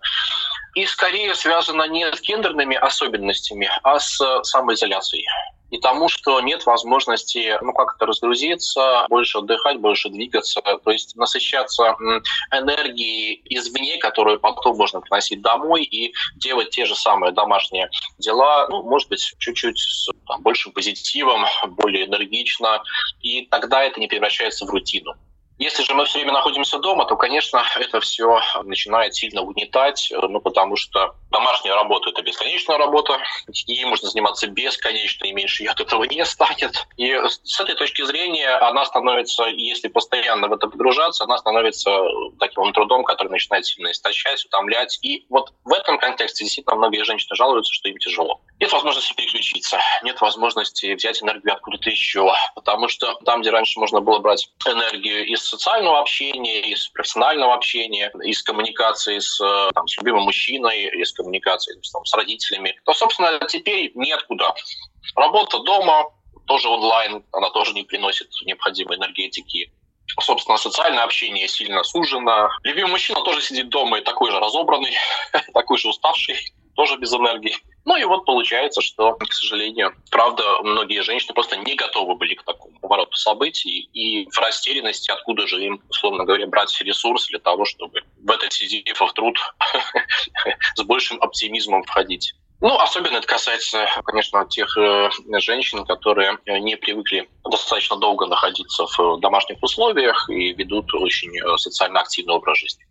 И 0.75 0.85
скорее 0.85 1.33
связана 1.35 1.87
не 1.87 2.05
с 2.11 2.21
гендерными 2.21 2.75
особенностями, 2.75 3.69
а 3.83 3.99
с 3.99 4.17
самоизоляцией 4.43 5.25
и 5.69 5.79
тому, 5.79 6.07
что 6.07 6.39
нет 6.41 6.65
возможности, 6.65 7.57
ну, 7.61 7.73
как-то 7.73 8.05
разгрузиться, 8.05 9.05
больше 9.09 9.39
отдыхать, 9.39 9.79
больше 9.79 10.09
двигаться, 10.09 10.61
то 10.61 10.91
есть 10.91 11.15
насыщаться 11.15 11.95
энергией 12.51 13.41
извне, 13.45 13.97
которую 13.97 14.39
потом 14.39 14.77
можно 14.77 15.01
приносить 15.01 15.41
домой 15.41 15.83
и 15.83 16.13
делать 16.35 16.69
те 16.69 16.85
же 16.85 16.95
самые 16.95 17.31
домашние 17.33 17.89
дела, 18.17 18.67
ну, 18.69 18.83
может 18.83 19.09
быть, 19.09 19.33
чуть-чуть 19.37 19.77
с 19.77 20.07
там, 20.27 20.41
большим 20.41 20.71
позитивом, 20.71 21.45
более 21.67 22.05
энергично, 22.05 22.81
и 23.21 23.45
тогда 23.45 23.83
это 23.83 23.99
не 23.99 24.07
превращается 24.07 24.65
в 24.65 24.69
рутину. 24.69 25.13
Если 25.59 25.83
же 25.83 25.93
мы 25.95 26.05
все 26.05 26.19
время 26.19 26.33
находимся 26.33 26.77
дома, 26.77 27.05
то, 27.05 27.15
конечно, 27.15 27.63
это 27.79 27.99
все 27.99 28.39
начинает 28.63 29.15
сильно 29.15 29.41
угнетать, 29.41 30.11
ну, 30.11 30.39
потому 30.39 30.75
что 30.75 31.15
домашняя 31.31 31.73
работа— 31.73 32.09
это 32.11 32.21
бесконечная 32.21 32.77
работа, 32.77 33.19
ей 33.47 33.85
можно 33.85 34.07
заниматься 34.07 34.47
бесконечно, 34.47 35.25
и 35.25 35.33
меньше 35.33 35.63
ее 35.63 35.71
от 35.71 35.79
этого 35.79 36.03
не 36.03 36.23
станет. 36.25 36.87
И 36.97 37.11
с 37.43 37.59
этой 37.59 37.75
точки 37.75 38.03
зрения 38.03 38.49
она 38.49 38.85
становится, 38.85 39.45
если 39.45 39.87
постоянно 39.87 40.47
в 40.47 40.53
это 40.53 40.67
погружаться, 40.67 41.23
она 41.23 41.37
становится 41.37 41.91
таким 42.39 42.71
трудом, 42.73 43.03
который 43.03 43.29
начинает 43.29 43.65
сильно 43.65 43.91
истощать, 43.91 44.45
утомлять. 44.45 44.99
И 45.01 45.25
вот 45.29 45.53
в 45.63 45.73
этом 45.73 45.97
контексте 45.97 46.43
действительно 46.43 46.75
многие 46.75 47.03
женщины 47.03 47.35
жалуются, 47.35 47.73
что 47.73 47.89
им 47.89 47.97
тяжело. 47.97 48.41
Нет 48.59 48.71
возможности 48.71 49.13
переключиться, 49.13 49.79
нет 50.03 50.21
возможности 50.21 50.93
взять 50.93 51.21
энергию 51.21 51.53
откуда-то 51.53 51.89
еще, 51.89 52.31
потому 52.55 52.87
что 52.87 53.15
там, 53.25 53.41
где 53.41 53.49
раньше 53.49 53.79
можно 53.79 54.01
было 54.01 54.19
брать 54.19 54.49
энергию 54.65 55.25
из 55.25 55.46
социального 55.47 55.99
общения, 55.99 56.61
из 56.61 56.87
профессионального 56.89 57.53
общения, 57.53 58.11
из 58.23 58.43
коммуникации 58.43 59.19
с, 59.19 59.37
там, 59.73 59.87
с 59.87 59.97
любимым 59.97 60.23
мужчиной, 60.23 60.85
из 61.01 61.13
коммуникации 61.13 61.79
там, 61.93 62.05
с 62.05 62.13
родителями, 62.13 62.79
то, 62.85 62.93
собственно, 62.93 63.39
теперь 63.47 63.91
неоткуда. 63.95 64.53
Работа 65.15 65.59
дома, 65.59 66.11
тоже 66.45 66.69
онлайн, 66.69 67.23
она 67.31 67.49
тоже 67.49 67.73
не 67.73 67.83
приносит 67.83 68.29
необходимой 68.45 68.97
энергетики. 68.97 69.71
Собственно, 70.21 70.57
социальное 70.57 71.03
общение 71.03 71.47
сильно 71.47 71.83
сужено. 71.83 72.49
Любимый 72.63 72.91
мужчина 72.91 73.21
тоже 73.21 73.41
сидит 73.41 73.69
дома 73.69 73.99
и 73.99 74.03
такой 74.03 74.31
же 74.31 74.39
разобранный, 74.39 74.95
такой 75.53 75.77
же 75.77 75.89
уставший, 75.89 76.37
тоже 76.75 76.97
без 76.97 77.13
энергии. 77.13 77.55
Ну 77.87 77.95
и 77.95 78.03
вот 78.03 78.25
получается, 78.25 78.81
что, 78.81 79.13
к 79.13 79.33
сожалению, 79.33 79.95
правда, 80.11 80.43
многие 80.61 81.01
женщины 81.03 81.33
просто 81.33 81.55
не 81.55 81.73
готовы 81.73 82.15
были 82.15 82.33
к 82.33 82.43
такому 82.43 82.77
повороту 82.81 83.15
событий 83.15 83.89
и 83.93 84.29
в 84.29 84.37
растерянности, 84.39 85.09
откуда 85.09 85.47
же 85.47 85.63
им, 85.63 85.81
условно 85.87 86.25
говоря, 86.25 86.47
брать 86.47 86.81
ресурс 86.81 87.27
для 87.27 87.39
того, 87.39 87.63
чтобы 87.63 88.01
в 88.21 88.29
этот 88.29 88.51
сизифов 88.51 89.13
труд 89.13 89.37
с 90.75 90.83
большим 90.83 91.21
оптимизмом 91.21 91.83
входить. 91.83 92.33
Ну, 92.59 92.77
особенно 92.77 93.17
это 93.17 93.27
касается, 93.27 93.87
конечно, 94.03 94.45
тех 94.49 94.77
э, 94.77 95.09
женщин, 95.39 95.85
которые 95.85 96.37
не 96.45 96.75
привыкли 96.75 97.29
достаточно 97.49 97.95
долго 97.95 98.25
находиться 98.25 98.85
в 98.97 99.21
домашних 99.21 99.63
условиях 99.63 100.29
и 100.29 100.51
ведут 100.51 100.93
очень 100.93 101.31
э, 101.39 101.57
социально 101.57 102.01
активный 102.01 102.33
образ 102.33 102.57
жизни. 102.57 102.85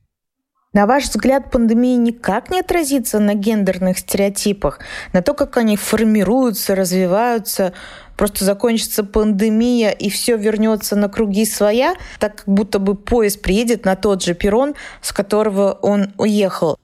На 0.76 0.84
ваш 0.84 1.04
взгляд, 1.04 1.50
пандемия 1.50 1.96
никак 1.96 2.50
не 2.50 2.60
отразится 2.60 3.18
на 3.18 3.32
гендерных 3.32 3.96
стереотипах, 3.98 4.78
на 5.14 5.22
то, 5.22 5.32
как 5.32 5.56
они 5.56 5.74
формируются, 5.74 6.74
развиваются? 6.74 7.72
Просто 8.18 8.44
закончится 8.44 9.02
пандемия 9.02 9.88
и 9.88 10.10
все 10.10 10.36
вернется 10.36 10.94
на 10.94 11.08
круги 11.08 11.46
своя, 11.46 11.94
так 12.18 12.36
как 12.36 12.48
будто 12.48 12.78
бы 12.78 12.94
поезд 12.94 13.40
приедет 13.40 13.86
на 13.86 13.96
тот 13.96 14.22
же 14.22 14.34
перрон, 14.34 14.74
с 15.00 15.14
которого 15.14 15.72
он 15.80 16.12
уехал. 16.18 16.76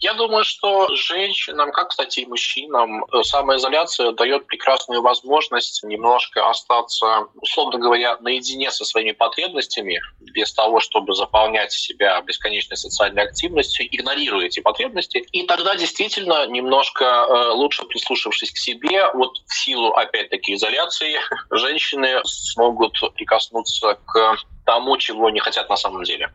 Я 0.00 0.14
думаю, 0.14 0.44
что 0.44 0.94
женщинам, 0.94 1.72
как, 1.72 1.88
кстати, 1.88 2.20
и 2.20 2.26
мужчинам, 2.26 3.04
э, 3.04 3.24
самоизоляция 3.24 4.12
дает 4.12 4.46
прекрасную 4.46 5.02
возможность 5.02 5.82
немножко 5.82 6.48
остаться, 6.48 7.26
условно 7.34 7.80
говоря, 7.80 8.16
наедине 8.20 8.70
со 8.70 8.84
своими 8.84 9.10
потребностями, 9.10 10.00
без 10.20 10.52
того, 10.52 10.78
чтобы 10.78 11.14
заполнять 11.14 11.72
себя 11.72 12.20
бесконечной 12.20 12.76
социальной 12.76 13.24
активностью, 13.24 13.86
игнорируя 13.90 14.46
эти 14.46 14.60
потребности. 14.60 15.18
И 15.32 15.42
тогда 15.46 15.74
действительно 15.74 16.46
немножко 16.46 17.04
э, 17.04 17.48
лучше 17.50 17.84
прислушавшись 17.84 18.52
к 18.52 18.56
себе, 18.56 19.10
вот 19.14 19.36
в 19.48 19.52
силу, 19.52 19.88
опять-таки, 19.88 20.54
изоляции, 20.54 21.16
женщины 21.50 22.20
смогут 22.24 22.96
прикоснуться 23.16 23.98
к 24.06 24.36
тому, 24.68 24.98
чего 24.98 25.28
они 25.28 25.40
хотят 25.40 25.70
на 25.70 25.76
самом 25.76 26.02
деле. 26.04 26.30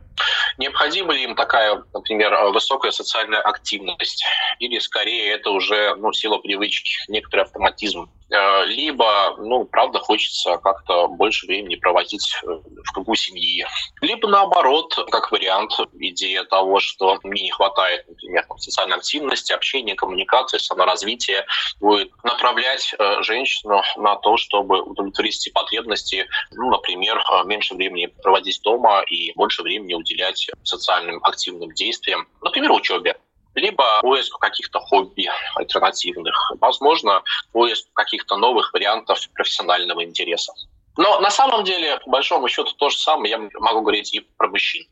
Необходима 0.57 1.13
ли 1.13 1.23
им 1.23 1.35
такая, 1.35 1.83
например, 1.93 2.33
высокая 2.51 2.89
социальная 2.89 3.39
активность? 3.39 4.25
Или 4.57 4.79
скорее 4.79 5.33
это 5.33 5.51
уже 5.51 5.95
ну, 5.97 6.11
сила 6.13 6.39
привычки, 6.39 6.95
некоторый 7.09 7.41
автоматизм? 7.41 8.09
Э, 8.33 8.65
либо, 8.65 9.35
ну, 9.37 9.65
правда, 9.65 9.99
хочется 9.99 10.57
как-то 10.57 11.07
больше 11.07 11.45
времени 11.45 11.75
проводить 11.75 12.35
э, 12.43 12.47
в 12.47 12.91
кругу 12.91 13.13
семьи. 13.13 13.65
Либо 14.01 14.27
наоборот, 14.27 14.95
как 15.11 15.31
вариант, 15.31 15.73
идея 15.99 16.43
того, 16.43 16.79
что 16.79 17.19
мне 17.23 17.43
не 17.43 17.51
хватает, 17.51 18.07
например, 18.07 18.45
социальной 18.57 18.97
активности, 18.97 19.53
общения, 19.53 19.93
коммуникации, 19.93 20.57
саморазвития, 20.57 21.45
будет 21.79 22.11
направлять 22.23 22.95
э, 22.97 23.21
женщину 23.21 23.83
на 23.97 24.15
то, 24.15 24.37
чтобы 24.37 24.81
удовлетворить 24.81 25.37
эти 25.37 25.49
потребности, 25.51 26.27
ну, 26.51 26.71
например, 26.71 27.23
меньше 27.45 27.75
времени 27.75 28.07
проводить 28.07 28.61
дома 28.63 29.01
и 29.01 29.31
больше 29.35 29.61
времени 29.61 29.93
уделять 29.93 30.49
социальным 30.63 31.23
активным 31.23 31.71
действиям, 31.73 32.27
например, 32.41 32.71
учебе 32.71 33.15
либо 33.55 34.01
поиск 34.01 34.37
каких-то 34.39 34.79
хобби 34.79 35.29
альтернативных, 35.55 36.51
возможно, 36.59 37.21
поиск 37.51 37.87
каких-то 37.93 38.37
новых 38.37 38.73
вариантов 38.73 39.19
профессионального 39.33 40.03
интереса. 40.03 40.53
Но 40.97 41.19
на 41.19 41.29
самом 41.29 41.63
деле, 41.63 41.99
по 42.05 42.11
большому 42.11 42.47
счету, 42.47 42.71
то 42.77 42.89
же 42.89 42.97
самое 42.97 43.31
я 43.31 43.49
могу 43.59 43.81
говорить 43.81 44.13
и 44.13 44.19
про 44.37 44.47
мужчин. 44.47 44.85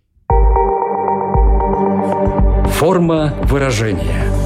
Форма 2.74 3.34
выражения. 3.44 4.41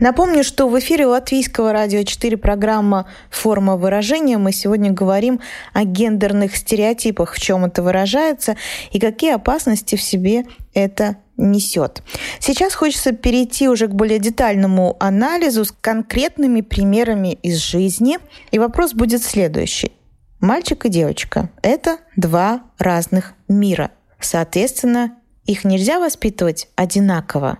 Напомню, 0.00 0.44
что 0.44 0.66
в 0.66 0.78
эфире 0.78 1.04
Латвийского 1.04 1.74
радио 1.74 2.02
4 2.02 2.38
программа 2.38 3.06
«Форма 3.28 3.76
выражения». 3.76 4.38
Мы 4.38 4.50
сегодня 4.50 4.90
говорим 4.92 5.40
о 5.74 5.84
гендерных 5.84 6.56
стереотипах, 6.56 7.34
в 7.34 7.38
чем 7.38 7.66
это 7.66 7.82
выражается 7.82 8.56
и 8.92 8.98
какие 8.98 9.34
опасности 9.34 9.96
в 9.96 10.02
себе 10.02 10.46
это 10.72 11.18
несет. 11.36 12.02
Сейчас 12.38 12.74
хочется 12.74 13.12
перейти 13.12 13.68
уже 13.68 13.88
к 13.88 13.90
более 13.94 14.18
детальному 14.18 14.96
анализу 15.00 15.66
с 15.66 15.72
конкретными 15.72 16.62
примерами 16.62 17.34
из 17.42 17.58
жизни. 17.58 18.18
И 18.52 18.58
вопрос 18.58 18.94
будет 18.94 19.22
следующий. 19.22 19.92
Мальчик 20.40 20.86
и 20.86 20.88
девочка– 20.88 21.50
это 21.62 21.98
два 22.16 22.62
разных 22.78 23.34
мира. 23.48 23.90
Соответственно, 24.18 25.18
их 25.44 25.64
нельзя 25.64 26.00
воспитывать 26.00 26.68
одинаково. 26.74 27.58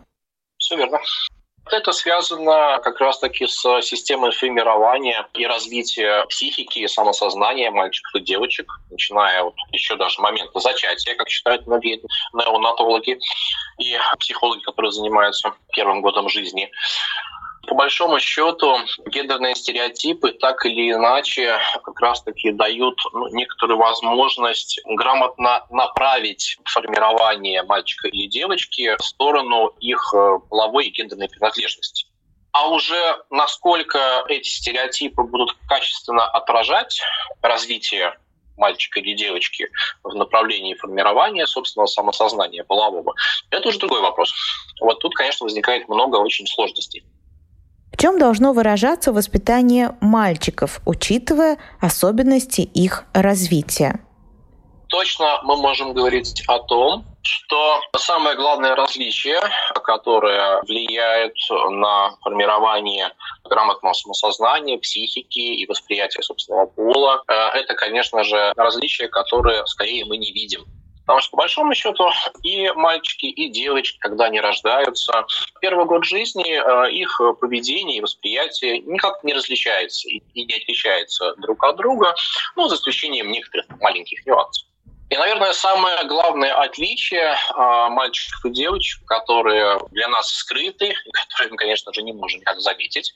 Все 0.56 0.78
верно. 0.78 0.98
Это 1.72 1.92
связано 1.92 2.78
как 2.82 3.00
раз-таки 3.00 3.46
с 3.46 3.82
системой 3.82 4.32
формирования 4.32 5.26
и 5.34 5.46
развития 5.46 6.24
психики 6.28 6.80
и 6.80 6.88
самосознания 6.88 7.70
мальчиков 7.70 8.14
и 8.16 8.20
девочек, 8.20 8.72
начиная 8.90 9.44
вот 9.44 9.54
еще 9.72 9.96
даже 9.96 10.20
момента 10.20 10.58
зачатия, 10.58 11.14
как 11.14 11.28
считают 11.28 11.66
многие 11.66 12.02
неонатологи 12.32 13.18
и 13.78 13.98
психологи, 14.18 14.60
которые 14.62 14.90
занимаются 14.92 15.54
первым 15.72 16.02
годом 16.02 16.28
жизни. 16.28 16.70
По 17.66 17.74
большому 17.74 18.18
счету, 18.20 18.78
гендерные 19.06 19.54
стереотипы 19.54 20.32
так 20.32 20.64
или 20.64 20.92
иначе 20.92 21.58
как 21.84 22.00
раз-таки 22.00 22.52
дают 22.52 22.98
ну, 23.12 23.28
некоторую 23.28 23.78
возможность 23.78 24.80
грамотно 24.86 25.66
направить 25.70 26.56
формирование 26.64 27.62
мальчика 27.62 28.08
или 28.08 28.26
девочки 28.26 28.96
в 28.96 29.04
сторону 29.04 29.74
их 29.78 30.00
э, 30.14 30.38
половой 30.48 30.86
и 30.86 30.90
гендерной 30.90 31.28
принадлежности. 31.28 32.06
А 32.52 32.68
уже 32.68 33.16
насколько 33.30 34.24
эти 34.28 34.48
стереотипы 34.48 35.22
будут 35.22 35.54
качественно 35.68 36.26
отражать 36.26 37.00
развитие 37.42 38.18
мальчика 38.56 39.00
или 39.00 39.14
девочки 39.14 39.68
в 40.02 40.14
направлении 40.14 40.74
формирования 40.74 41.46
собственного 41.46 41.86
самосознания 41.86 42.64
полового, 42.64 43.14
это 43.50 43.68
уже 43.68 43.78
другой 43.78 44.00
вопрос. 44.00 44.32
Вот 44.80 44.98
тут, 45.00 45.14
конечно, 45.14 45.44
возникает 45.44 45.88
много 45.88 46.16
очень 46.16 46.46
сложностей. 46.46 47.04
Чем 48.00 48.18
должно 48.18 48.54
выражаться 48.54 49.12
воспитание 49.12 49.94
мальчиков, 50.00 50.80
учитывая 50.86 51.58
особенности 51.82 52.62
их 52.62 53.04
развития? 53.12 54.00
Точно 54.88 55.42
мы 55.42 55.58
можем 55.58 55.92
говорить 55.92 56.42
о 56.48 56.60
том, 56.60 57.04
что 57.20 57.78
самое 57.98 58.36
главное 58.36 58.74
различие, 58.74 59.38
которое 59.84 60.62
влияет 60.62 61.34
на 61.50 62.16
формирование 62.22 63.12
грамотного 63.44 63.92
самосознания, 63.92 64.78
психики 64.78 65.38
и 65.38 65.66
восприятия 65.66 66.22
собственного 66.22 66.68
пола, 66.68 67.22
э, 67.28 67.32
это, 67.58 67.74
конечно 67.74 68.24
же, 68.24 68.54
различия, 68.56 69.08
которые 69.08 69.66
скорее 69.66 70.06
мы 70.06 70.16
не 70.16 70.32
видим 70.32 70.64
Потому 71.10 71.22
что, 71.22 71.30
по 71.32 71.36
большому 71.38 71.74
счету, 71.74 72.08
и 72.44 72.70
мальчики, 72.76 73.26
и 73.26 73.48
девочки, 73.48 73.98
когда 73.98 74.26
они 74.26 74.40
рождаются, 74.40 75.26
первый 75.60 75.84
год 75.84 76.04
жизни 76.04 76.52
э, 76.52 76.92
их 76.92 77.20
поведение 77.40 77.98
и 77.98 78.00
восприятие 78.00 78.78
никак 78.78 79.24
не 79.24 79.34
различается 79.34 80.08
и 80.08 80.44
не 80.44 80.54
отличается 80.54 81.34
друг 81.38 81.64
от 81.64 81.74
друга, 81.78 82.14
ну, 82.54 82.68
за 82.68 82.76
исключением 82.76 83.32
некоторых 83.32 83.66
маленьких 83.80 84.24
нюансов. 84.24 84.68
И, 85.08 85.16
наверное, 85.16 85.52
самое 85.52 86.04
главное 86.04 86.54
отличие 86.54 87.34
э, 87.34 87.88
мальчиков 87.88 88.44
и 88.44 88.50
девочек, 88.50 89.04
которые 89.04 89.80
для 89.90 90.06
нас 90.06 90.32
скрыты, 90.32 90.94
которые 91.12 91.50
мы, 91.50 91.56
конечно 91.56 91.92
же, 91.92 92.02
не 92.02 92.12
можем 92.12 92.38
никак 92.38 92.60
заметить, 92.60 93.12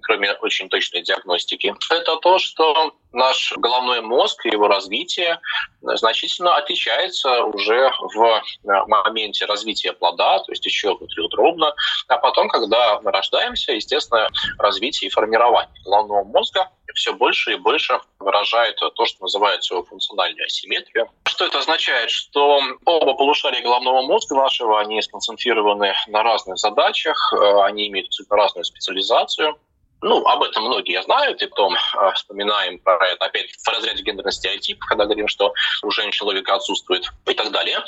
кроме 0.00 0.32
очень 0.32 0.68
точной 0.68 1.02
диагностики, 1.02 1.74
это 1.90 2.16
то, 2.16 2.38
что 2.38 2.94
наш 3.12 3.52
головной 3.56 4.00
мозг 4.00 4.46
и 4.46 4.50
его 4.50 4.68
развитие 4.68 5.38
значительно 5.82 6.56
отличается 6.56 7.44
уже 7.44 7.92
в 8.00 8.24
э, 8.24 8.40
моменте 8.86 9.44
развития 9.44 9.92
плода, 9.92 10.38
то 10.38 10.52
есть 10.52 10.64
еще 10.64 10.94
внутриутробно, 10.94 11.74
а 12.08 12.18
потом, 12.18 12.48
когда 12.48 13.00
мы 13.00 13.10
рождаемся, 13.10 13.72
естественно, 13.72 14.28
развитие 14.58 15.08
и 15.08 15.12
формирование 15.12 15.74
головного 15.84 16.24
мозга 16.24 16.70
все 16.94 17.12
больше 17.12 17.52
и 17.52 17.56
больше 17.56 17.98
выражает 18.18 18.76
то, 18.76 19.06
что 19.06 19.22
называется 19.22 19.82
функциональная 19.82 20.44
асимметрия. 20.44 21.08
Что 21.26 21.46
это 21.46 21.58
означает? 21.58 22.10
Что 22.10 22.60
оба 22.84 23.14
полушария 23.14 23.62
головного 23.62 24.02
мозга 24.02 24.36
нашего, 24.36 24.80
они 24.80 25.00
сконцентрированы 25.02 25.94
на 26.08 26.22
разных 26.22 26.58
задачах, 26.58 27.32
э, 27.32 27.62
они 27.62 27.88
имеют 27.88 28.08
разную 28.30 28.64
специализацию, 28.64 29.56
ну, 30.02 30.26
об 30.26 30.42
этом 30.42 30.64
многие 30.64 31.00
знают, 31.02 31.40
и 31.42 31.46
потом 31.46 31.74
э, 31.74 32.12
вспоминаем 32.14 32.78
про 32.80 33.06
это 33.06 33.24
опять 33.24 33.52
в 33.52 33.68
разряде 33.68 34.02
гендерных 34.02 34.34
стереотипов, 34.34 34.86
когда 34.88 35.04
говорим, 35.04 35.28
что 35.28 35.54
у 35.82 35.90
женщин 35.90 36.26
логика 36.26 36.54
отсутствует 36.54 37.04
и 37.26 37.34
так 37.34 37.52
далее. 37.52 37.78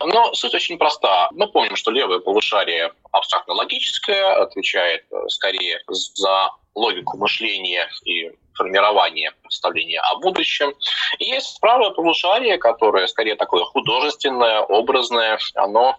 Но 0.00 0.32
суть 0.34 0.54
очень 0.54 0.78
проста. 0.78 1.28
Мы 1.32 1.46
помним, 1.46 1.76
что 1.76 1.90
левое 1.90 2.20
полушарие 2.20 2.92
абстрактно-логическое, 3.12 4.42
отвечает 4.42 5.04
э, 5.10 5.28
скорее 5.28 5.80
за 5.88 6.50
логику 6.74 7.18
мышления 7.18 7.88
и 8.04 8.30
формирования 8.54 9.32
представления 9.42 10.00
о 10.00 10.16
будущем. 10.16 10.74
И 11.18 11.24
есть 11.24 11.60
правое 11.60 11.90
полушарие, 11.90 12.58
которое 12.58 13.06
скорее 13.06 13.36
такое 13.36 13.64
художественное, 13.64 14.60
образное, 14.60 15.38
оно 15.54 15.96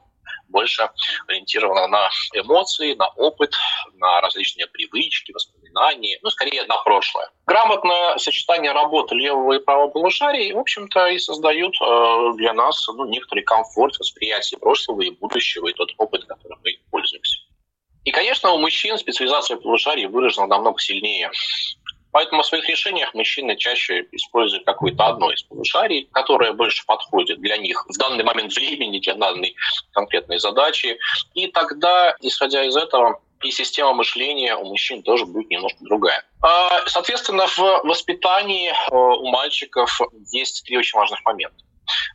больше 0.49 0.89
ориентировано 1.27 1.87
на 1.87 2.09
эмоции, 2.33 2.93
на 2.95 3.07
опыт, 3.09 3.53
на 3.95 4.21
различные 4.21 4.67
привычки, 4.67 5.31
воспоминания, 5.31 6.19
ну, 6.21 6.29
скорее 6.29 6.65
на 6.65 6.77
прошлое. 6.77 7.29
Грамотное 7.45 8.17
сочетание 8.17 8.71
работы 8.71 9.15
левого 9.15 9.53
и 9.53 9.59
правого 9.59 9.89
полушарий, 9.89 10.53
в 10.53 10.59
общем-то, 10.59 11.07
и 11.07 11.19
создают 11.19 11.75
э, 11.81 12.31
для 12.35 12.53
нас 12.53 12.87
ну, 12.87 13.05
некоторый 13.05 13.43
комфорт 13.43 13.97
восприятия 13.97 14.57
прошлого 14.57 15.01
и 15.01 15.11
будущего, 15.11 15.67
и 15.67 15.73
тот 15.73 15.91
опыт, 15.97 16.25
которым 16.25 16.59
мы 16.63 16.71
пользуемся. 16.91 17.39
И, 18.05 18.11
конечно, 18.11 18.51
у 18.51 18.57
мужчин 18.57 18.97
специализация 18.97 19.57
полушарий 19.57 20.05
выражена 20.05 20.47
намного 20.47 20.79
сильнее. 20.79 21.31
Поэтому 22.11 22.41
в 22.41 22.45
своих 22.45 22.67
решениях 22.67 23.13
мужчины 23.13 23.55
чаще 23.55 24.05
используют 24.11 24.65
какое-то 24.65 25.05
одно 25.05 25.31
из 25.31 25.43
полушарий, 25.43 26.09
которое 26.11 26.53
больше 26.53 26.85
подходит 26.85 27.39
для 27.39 27.57
них 27.57 27.85
в 27.87 27.97
данный 27.97 28.23
момент 28.23 28.53
времени, 28.55 28.99
для 28.99 29.15
данной 29.15 29.55
конкретной 29.93 30.39
задачи. 30.39 30.97
И 31.33 31.47
тогда, 31.47 32.15
исходя 32.21 32.63
из 32.65 32.75
этого, 32.75 33.21
и 33.43 33.51
система 33.51 33.93
мышления 33.93 34.55
у 34.55 34.65
мужчин 34.65 35.01
тоже 35.01 35.25
будет 35.25 35.49
немножко 35.49 35.77
другая. 35.81 36.25
А, 36.41 36.85
соответственно, 36.87 37.47
в 37.47 37.59
воспитании 37.85 38.69
э, 38.69 38.95
у 38.95 39.29
мальчиков 39.29 40.01
есть 40.31 40.65
три 40.65 40.77
очень 40.77 40.97
важных 40.97 41.23
момента. 41.23 41.63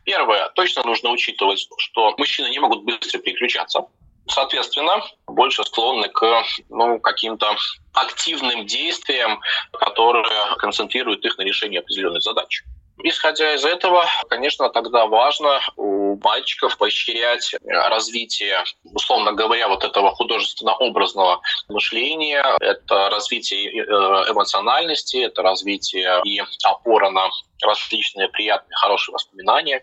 Первое, 0.05 0.51
точно 0.51 0.83
нужно 0.85 1.11
учитывать, 1.11 1.67
что 1.79 2.15
мужчины 2.19 2.49
не 2.49 2.59
могут 2.59 2.85
быстро 2.85 3.19
переключаться. 3.19 3.87
Соответственно, 4.27 5.03
больше 5.27 5.65
склонны 5.65 6.09
к 6.09 6.45
ну, 6.71 6.99
каким-то 7.01 7.57
активным 7.93 8.67
действиям, 8.67 9.41
которые 9.73 10.57
концентрируют 10.59 11.25
их 11.25 11.37
на 11.39 11.43
решении 11.43 11.79
определенной 11.79 12.21
задачи. 12.21 12.65
Исходя 13.03 13.55
из 13.55 13.65
этого, 13.65 14.07
конечно, 14.31 14.71
тогда 14.71 15.07
важно 15.07 15.61
у 15.77 16.17
мальчиков 16.23 16.79
поощрять 16.79 17.55
развитие, 17.65 18.63
условно 18.85 19.33
говоря, 19.33 19.69
вот 19.69 19.83
этого 19.83 20.15
художественно-образного 20.15 21.41
мышления, 21.69 22.45
это 22.61 23.11
развитие 23.11 23.83
э, 23.83 24.31
эмоциональности, 24.31 25.17
это 25.17 25.43
развитие 25.43 26.21
и 26.25 26.41
опора 26.63 27.11
на 27.11 27.29
различные 27.65 28.29
приятные, 28.29 28.77
хорошие 28.77 29.13
воспоминания. 29.13 29.83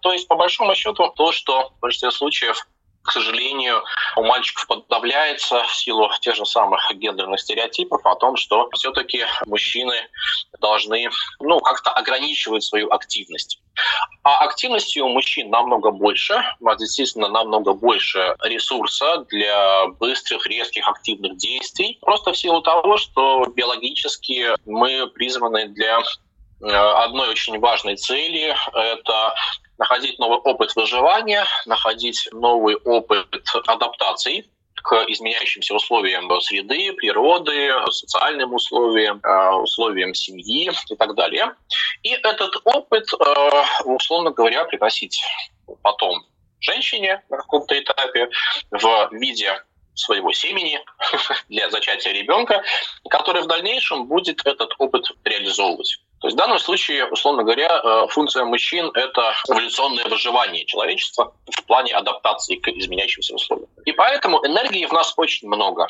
То 0.00 0.12
есть, 0.12 0.26
по 0.26 0.34
большому 0.34 0.74
счету, 0.74 1.12
то, 1.14 1.32
что 1.32 1.72
в 1.76 1.80
большинстве 1.80 2.10
случаев 2.10 2.66
к 3.06 3.12
сожалению, 3.12 3.82
у 4.16 4.22
мальчиков 4.22 4.66
подавляется 4.66 5.62
в 5.64 5.74
силу 5.74 6.10
тех 6.20 6.34
же 6.34 6.44
самых 6.44 6.90
гендерных 6.94 7.40
стереотипов 7.40 8.04
о 8.04 8.16
том, 8.16 8.36
что 8.36 8.68
все-таки 8.74 9.24
мужчины 9.46 9.94
должны 10.60 11.08
ну, 11.40 11.60
как-то 11.60 11.90
ограничивать 11.90 12.64
свою 12.64 12.90
активность. 12.90 13.60
А 14.22 14.44
активности 14.44 14.98
у 14.98 15.08
мужчин 15.08 15.50
намного 15.50 15.90
больше, 15.90 16.42
естественно, 16.60 17.28
намного 17.28 17.74
больше 17.74 18.34
ресурса 18.42 19.24
для 19.28 19.86
быстрых, 19.86 20.46
резких, 20.46 20.88
активных 20.88 21.36
действий. 21.36 21.98
Просто 22.00 22.32
в 22.32 22.38
силу 22.38 22.62
того, 22.62 22.96
что 22.96 23.46
биологически 23.54 24.48
мы 24.64 25.06
призваны 25.08 25.68
для 25.68 26.00
э, 26.00 26.66
одной 26.66 27.28
очень 27.28 27.58
важной 27.60 27.96
цели– 27.96 28.56
это 28.74 29.34
находить 29.78 30.18
новый 30.18 30.38
опыт 30.38 30.74
выживания, 30.76 31.44
находить 31.66 32.28
новый 32.32 32.76
опыт 32.76 33.26
адаптации 33.66 34.46
к 34.82 35.04
изменяющимся 35.08 35.74
условиям 35.74 36.28
среды, 36.40 36.92
природы, 36.92 37.70
социальным 37.90 38.54
условиям, 38.54 39.20
э, 39.22 39.50
условиям 39.56 40.14
семьи 40.14 40.70
и 40.88 40.96
так 40.96 41.14
далее. 41.14 41.54
И 42.02 42.10
этот 42.10 42.54
опыт, 42.64 43.08
э, 43.12 43.64
условно 43.84 44.30
говоря, 44.30 44.64
приносить 44.64 45.22
потом 45.82 46.24
женщине 46.60 47.22
на 47.28 47.38
каком-то 47.38 47.78
этапе 47.78 48.28
в 48.70 49.08
виде 49.12 49.60
своего 49.94 50.32
семени 50.32 50.80
для 51.48 51.70
зачатия 51.70 52.12
ребенка, 52.12 52.62
который 53.08 53.42
в 53.42 53.46
дальнейшем 53.46 54.06
будет 54.06 54.46
этот 54.46 54.74
опыт 54.78 55.06
реализовывать. 55.24 55.98
То 56.20 56.28
есть 56.28 56.34
в 56.34 56.38
данном 56.38 56.58
случае, 56.58 57.06
условно 57.06 57.42
говоря, 57.42 57.68
э, 57.68 58.06
функция 58.08 58.44
мужчин– 58.44 58.90
это 58.94 59.34
эволюционное 59.48 60.04
выживание 60.06 60.64
человечества 60.64 61.34
в 61.46 61.64
плане 61.64 61.92
адаптации 61.92 62.56
к 62.56 62.68
изменяющимся 62.68 63.34
условиям. 63.34 63.68
И 63.84 63.92
поэтому 63.92 64.44
энергии 64.46 64.86
в 64.86 64.92
нас 64.92 65.12
очень 65.16 65.48
много. 65.48 65.86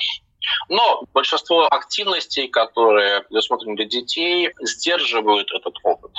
Но 0.68 1.02
большинство 1.14 1.66
активностей, 1.70 2.48
которые 2.48 3.22
предусмотрены 3.22 3.76
для 3.76 3.84
детей, 3.84 4.50
сдерживают 4.60 5.52
этот 5.52 5.76
опыт. 5.84 6.10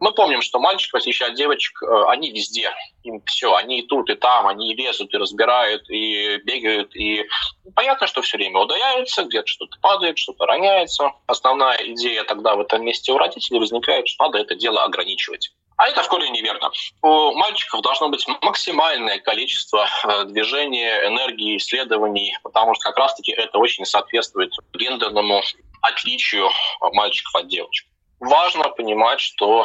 Мы 0.00 0.12
помним, 0.12 0.42
что 0.42 0.60
мальчик 0.60 0.92
посещает 0.92 1.34
девочек, 1.34 1.82
э, 1.82 2.04
они 2.08 2.30
везде. 2.30 2.72
Им 3.02 3.20
все, 3.26 3.54
они 3.54 3.80
и 3.80 3.86
тут, 3.86 4.08
и 4.10 4.14
там, 4.14 4.46
они 4.46 4.72
и 4.72 4.76
лезут, 4.76 5.12
и 5.12 5.16
разбирают, 5.16 5.88
и 5.90 6.36
бегают. 6.44 6.94
И 6.94 7.26
понятно, 7.74 8.06
что 8.06 8.22
все 8.22 8.36
время 8.36 8.60
ударяются, 8.60 9.24
где-то 9.24 9.46
что-то 9.46 9.76
падает, 9.80 10.18
что-то 10.18 10.46
роняется. 10.46 11.12
Основная 11.26 11.78
идея 11.94 12.22
тогда 12.24 12.54
в 12.54 12.60
этом 12.60 12.84
месте 12.84 13.12
у 13.12 13.18
родителей 13.18 13.58
возникает, 13.58 14.06
что 14.06 14.24
надо 14.24 14.38
это 14.38 14.54
дело 14.54 14.84
ограничивать. 14.84 15.50
А 15.76 15.88
это 15.88 16.02
в 16.02 16.08
корне 16.08 16.30
неверно. 16.30 16.70
У 17.02 17.32
мальчиков 17.34 17.82
должно 17.82 18.08
быть 18.08 18.26
максимальное 18.42 19.18
количество 19.18 19.86
э, 20.04 20.24
движения, 20.24 21.06
энергии, 21.06 21.56
исследований, 21.56 22.36
потому 22.42 22.74
что 22.74 22.84
как 22.84 22.98
раз-таки 22.98 23.32
это 23.32 23.58
очень 23.58 23.84
соответствует 23.84 24.52
гендерному 24.74 25.42
отличию 25.82 26.50
мальчиков 26.92 27.34
от 27.34 27.48
девочек 27.48 27.86
важно 28.20 28.64
понимать, 28.70 29.20
что 29.20 29.64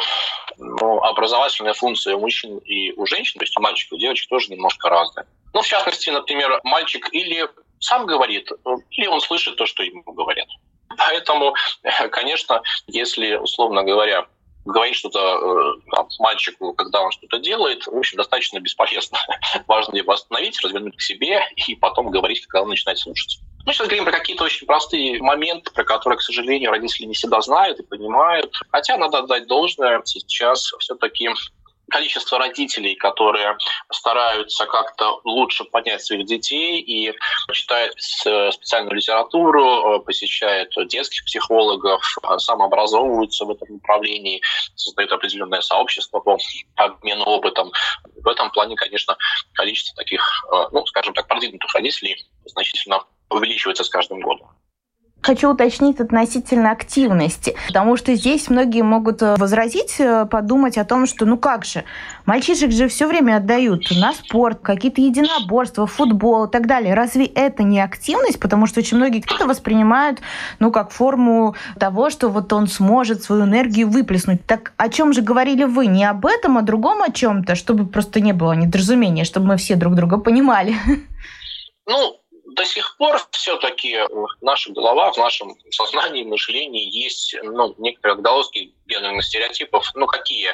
ну, 0.58 1.02
образовательная 1.02 1.74
функция 1.74 2.16
у 2.16 2.20
мужчин 2.20 2.58
и 2.58 2.92
у 2.92 3.06
женщин, 3.06 3.38
то 3.38 3.44
есть 3.44 3.56
у 3.58 3.62
мальчиков 3.62 3.98
и 3.98 4.00
девочек, 4.00 4.28
тоже 4.28 4.50
немножко 4.50 4.88
разная. 4.88 5.26
Ну, 5.52 5.62
в 5.62 5.66
частности, 5.66 6.10
например, 6.10 6.60
мальчик 6.64 7.08
или 7.12 7.48
сам 7.80 8.06
говорит, 8.06 8.50
или 8.90 9.06
он 9.06 9.20
слышит 9.20 9.56
то, 9.56 9.66
что 9.66 9.82
ему 9.82 10.02
говорят. 10.02 10.48
Поэтому, 10.96 11.54
конечно, 12.10 12.62
если, 12.86 13.34
условно 13.36 13.82
говоря, 13.82 14.26
говорить 14.64 14.96
что-то 14.96 15.18
э, 15.18 16.04
мальчику, 16.18 16.72
когда 16.72 17.02
он 17.02 17.10
что-то 17.10 17.38
делает, 17.38 17.86
в 17.86 17.96
общем, 17.96 18.16
достаточно 18.16 18.58
бесполезно. 18.60 19.18
Важно 19.66 19.96
его 19.96 20.12
остановить, 20.12 20.58
развернуть 20.62 20.96
к 20.96 21.02
себе 21.02 21.42
и 21.56 21.74
потом 21.74 22.10
говорить, 22.10 22.46
когда 22.46 22.62
он 22.62 22.70
начинает 22.70 22.98
слушать. 22.98 23.40
Мы 23.66 23.72
сейчас 23.72 23.86
говорим 23.86 24.04
про 24.04 24.12
какие-то 24.12 24.44
очень 24.44 24.66
простые 24.66 25.22
моменты, 25.22 25.70
про 25.72 25.84
которые, 25.84 26.18
к 26.18 26.22
сожалению, 26.22 26.70
родители 26.70 27.06
не 27.06 27.14
всегда 27.14 27.40
знают 27.40 27.80
и 27.80 27.82
понимают. 27.82 28.54
Хотя 28.70 28.96
надо 28.98 29.18
отдать 29.18 29.46
должное, 29.46 30.02
сейчас 30.04 30.70
все-таки 30.78 31.30
количество 31.90 32.38
родителей, 32.38 32.94
которые 32.94 33.56
стараются 33.90 34.66
как-то 34.66 35.20
лучше 35.24 35.64
понять 35.64 36.02
своих 36.02 36.26
детей 36.26 36.80
и 36.80 37.14
читают 37.52 37.94
специальную 37.98 38.96
литературу, 38.96 40.02
посещают 40.04 40.72
детских 40.88 41.24
психологов, 41.24 42.02
самообразовываются 42.38 43.44
в 43.44 43.50
этом 43.50 43.74
направлении, 43.74 44.40
создают 44.74 45.12
определенное 45.12 45.60
сообщество 45.60 46.20
по 46.20 46.38
обмену 46.76 47.24
опытом. 47.24 47.70
В 48.16 48.28
этом 48.28 48.50
плане, 48.50 48.76
конечно, 48.76 49.16
количество 49.52 49.94
таких, 49.96 50.22
ну, 50.72 50.84
скажем 50.86 51.14
так, 51.14 51.28
продвинутых 51.28 51.72
родителей 51.74 52.26
значительно 52.46 53.04
увеличивается 53.30 53.84
с 53.84 53.88
каждым 53.88 54.20
годом. 54.20 54.48
Хочу 55.24 55.50
уточнить 55.50 56.00
относительно 56.00 56.70
активности, 56.70 57.56
потому 57.68 57.96
что 57.96 58.14
здесь 58.14 58.50
многие 58.50 58.82
могут 58.82 59.22
э, 59.22 59.36
возразить, 59.36 59.98
э, 59.98 60.26
подумать 60.26 60.76
о 60.76 60.84
том, 60.84 61.06
что 61.06 61.24
ну 61.24 61.38
как 61.38 61.64
же, 61.64 61.84
мальчишек 62.26 62.72
же 62.72 62.88
все 62.88 63.06
время 63.06 63.38
отдают 63.38 63.90
на 63.90 64.12
спорт, 64.12 64.58
какие-то 64.60 65.00
единоборства, 65.00 65.86
футбол 65.86 66.44
и 66.44 66.50
так 66.50 66.66
далее. 66.66 66.92
Разве 66.92 67.24
это 67.24 67.62
не 67.62 67.80
активность? 67.80 68.38
Потому 68.38 68.66
что 68.66 68.80
очень 68.80 68.98
многие 68.98 69.24
это 69.24 69.46
воспринимают 69.46 70.20
ну 70.58 70.70
как 70.70 70.90
форму 70.90 71.54
того, 71.80 72.10
что 72.10 72.28
вот 72.28 72.52
он 72.52 72.66
сможет 72.66 73.22
свою 73.22 73.44
энергию 73.44 73.88
выплеснуть. 73.88 74.44
Так 74.44 74.74
о 74.76 74.90
чем 74.90 75.14
же 75.14 75.22
говорили 75.22 75.64
вы? 75.64 75.86
Не 75.86 76.04
об 76.04 76.26
этом, 76.26 76.58
а 76.58 76.60
другом 76.60 77.00
о 77.00 77.10
чем-то, 77.10 77.54
чтобы 77.54 77.86
просто 77.86 78.20
не 78.20 78.34
было 78.34 78.52
недоразумения, 78.52 79.24
чтобы 79.24 79.46
мы 79.46 79.56
все 79.56 79.76
друг 79.76 79.94
друга 79.94 80.18
понимали. 80.18 80.74
Ну, 81.86 82.16
до 82.54 82.64
сих 82.64 82.96
пор 82.96 83.20
все-таки 83.32 83.98
в 84.08 84.28
нашей 84.40 84.72
голова, 84.72 85.12
в 85.12 85.16
нашем 85.16 85.54
сознании, 85.70 86.22
мышлении 86.22 86.84
есть 86.84 87.34
ну, 87.42 87.74
некоторые 87.78 88.14
отголоски 88.14 88.74
гендерных 88.86 89.24
стереотипов. 89.24 89.90
Ну, 89.94 90.06
какие? 90.06 90.52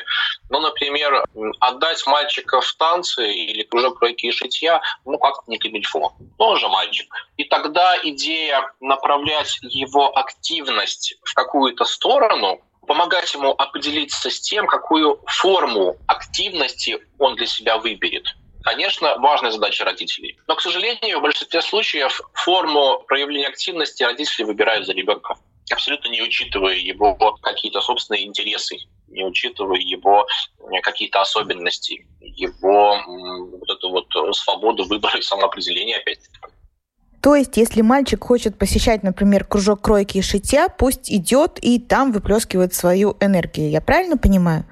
Ну, 0.48 0.60
например, 0.60 1.24
отдать 1.60 2.06
мальчика 2.06 2.60
в 2.60 2.72
танцы 2.74 3.32
или 3.32 3.62
кружок 3.62 3.98
кройки 3.98 4.26
и 4.26 4.32
шитья, 4.32 4.80
ну, 5.04 5.18
как-то 5.18 5.50
не 5.50 5.58
камильфо. 5.58 6.12
Тоже 6.38 6.68
мальчик. 6.68 7.12
И 7.36 7.44
тогда 7.44 7.96
идея 8.02 8.72
направлять 8.80 9.58
его 9.62 10.16
активность 10.16 11.16
в 11.22 11.34
какую-то 11.34 11.84
сторону, 11.84 12.60
помогать 12.86 13.32
ему 13.34 13.50
определиться 13.52 14.30
с 14.30 14.40
тем, 14.40 14.66
какую 14.66 15.20
форму 15.26 15.96
активности 16.06 16.98
он 17.18 17.36
для 17.36 17.46
себя 17.46 17.78
выберет– 17.78 18.26
конечно, 18.62 19.16
важная 19.18 19.50
задача 19.50 19.84
родителей. 19.84 20.38
Но, 20.46 20.56
к 20.56 20.60
сожалению, 20.60 21.18
в 21.18 21.22
большинстве 21.22 21.62
случаев 21.62 22.20
форму 22.34 23.02
проявления 23.06 23.48
активности 23.48 24.02
родители 24.02 24.44
выбирают 24.44 24.86
за 24.86 24.92
ребенка, 24.92 25.36
абсолютно 25.70 26.08
не 26.08 26.22
учитывая 26.22 26.76
его 26.76 27.14
какие-то 27.42 27.80
собственные 27.80 28.26
интересы, 28.26 28.76
не 29.08 29.24
учитывая 29.24 29.78
его 29.78 30.26
э, 30.58 30.80
какие-то 30.82 31.20
особенности, 31.20 32.06
его 32.20 32.96
вот 33.06 33.70
эту 33.70 33.90
вот 33.90 34.36
свободу 34.36 34.84
выбора 34.84 35.18
и 35.18 35.22
самоопределения 35.22 35.96
опять-таки. 35.96 36.38
То 37.22 37.34
есть, 37.34 37.56
если 37.58 37.82
мальчик 37.82 38.24
хочет 38.24 38.58
посещать, 38.58 39.02
например, 39.02 39.44
кружок 39.44 39.82
кройки 39.82 40.18
и 40.18 40.22
шитья, 40.22 40.68
пусть 40.68 41.10
идет 41.10 41.58
и 41.60 41.78
там 41.78 42.12
выплескивает 42.12 42.72
свою 42.72 43.16
энергию. 43.20 43.70
Я 43.70 43.82
правильно 43.82 44.16
понимаю? 44.16 44.64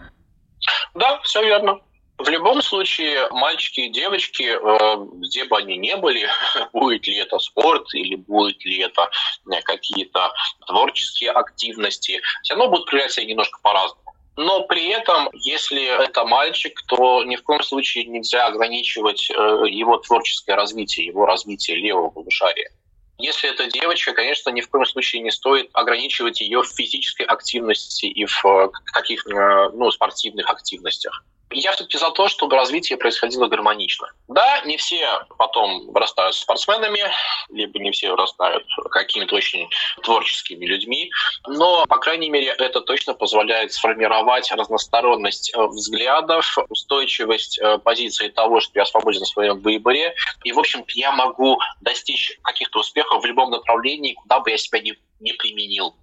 Да, 0.94 1.20
все 1.20 1.42
верно. 1.42 1.80
В 2.18 2.28
любом 2.28 2.62
случае, 2.62 3.28
мальчики 3.30 3.80
и 3.80 3.90
девочки, 3.90 4.42
э, 4.42 5.06
где 5.20 5.44
бы 5.44 5.56
они 5.56 5.76
ни 5.76 5.94
были, 5.94 6.28
будет 6.72 7.06
ли 7.06 7.16
это 7.16 7.38
спорт 7.38 7.94
или 7.94 8.16
будет 8.16 8.64
ли 8.64 8.78
это 8.78 9.08
э, 9.48 9.62
какие-то 9.62 10.32
творческие 10.66 11.30
активности, 11.30 12.20
все 12.42 12.54
равно 12.54 12.70
будут 12.70 12.86
проявлять 12.86 13.12
себя 13.12 13.26
немножко 13.26 13.60
по-разному. 13.62 14.02
Но 14.36 14.64
при 14.64 14.88
этом, 14.88 15.28
если 15.32 15.84
это 16.04 16.24
мальчик, 16.24 16.82
то 16.88 17.22
ни 17.22 17.36
в 17.36 17.44
коем 17.44 17.62
случае 17.62 18.04
нельзя 18.04 18.46
ограничивать 18.46 19.30
э, 19.30 19.34
его 19.68 19.98
творческое 19.98 20.56
развитие, 20.56 21.06
его 21.06 21.24
развитие 21.24 21.76
левого 21.76 22.10
полушария. 22.10 22.70
Если 23.18 23.48
это 23.48 23.68
девочка, 23.68 24.12
конечно, 24.12 24.50
ни 24.50 24.60
в 24.60 24.68
коем 24.68 24.86
случае 24.86 25.22
не 25.22 25.30
стоит 25.30 25.70
ограничивать 25.72 26.40
ее 26.40 26.62
в 26.62 26.68
физической 26.68 27.26
активности 27.26 28.06
и 28.06 28.26
в 28.26 28.70
каких 28.86 29.24
ну, 29.26 29.90
спортивных 29.90 30.48
активностях. 30.50 31.24
Я 31.50 31.72
все-таки 31.72 31.98
за 31.98 32.10
то, 32.10 32.28
чтобы 32.28 32.56
развитие 32.56 32.98
происходило 32.98 33.46
гармонично. 33.46 34.08
Да, 34.28 34.60
не 34.64 34.76
все 34.76 35.08
потом 35.38 35.90
вырастают 35.92 36.34
спортсменами, 36.34 37.00
либо 37.48 37.78
не 37.78 37.90
все 37.90 38.10
вырастают 38.10 38.66
какими-то 38.90 39.36
очень 39.36 39.68
творческими 40.02 40.66
людьми, 40.66 41.10
но, 41.46 41.86
по 41.86 41.96
крайней 41.98 42.28
мере, 42.28 42.48
это 42.48 42.80
точно 42.80 43.14
позволяет 43.14 43.72
сформировать 43.72 44.50
разносторонность 44.52 45.54
э, 45.54 45.66
взглядов, 45.66 46.58
устойчивость 46.68 47.58
э, 47.58 47.78
позиции 47.78 48.28
того, 48.28 48.60
что 48.60 48.78
я 48.78 48.84
свободен 48.84 49.22
в 49.22 49.28
своем 49.28 49.60
выборе, 49.60 50.14
и, 50.44 50.52
в 50.52 50.58
общем 50.58 50.84
я 50.88 51.12
могу 51.12 51.58
достичь 51.80 52.38
каких-то 52.42 52.80
успехов 52.80 53.22
в 53.22 53.26
любом 53.26 53.50
направлении, 53.50 54.14
куда 54.14 54.40
бы 54.40 54.50
я 54.50 54.58
себя 54.58 54.80
не, 54.80 54.94
не 55.20 55.32
применил. 55.32 55.94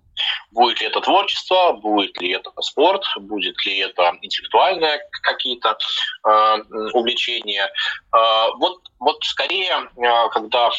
Будет 0.51 0.81
ли 0.81 0.87
это 0.87 1.01
творчество, 1.01 1.73
будет 1.73 2.19
ли 2.21 2.31
это 2.31 2.51
спорт, 2.61 3.03
будет 3.17 3.65
ли 3.65 3.79
это 3.79 4.17
интеллектуальные 4.21 4.99
какие-то 5.23 5.77
э, 6.25 6.57
увлечения. 6.93 7.69
Э, 8.15 8.51
вот, 8.57 8.81
вот 8.99 9.23
скорее, 9.23 9.89
э, 9.97 10.29
когда 10.31 10.69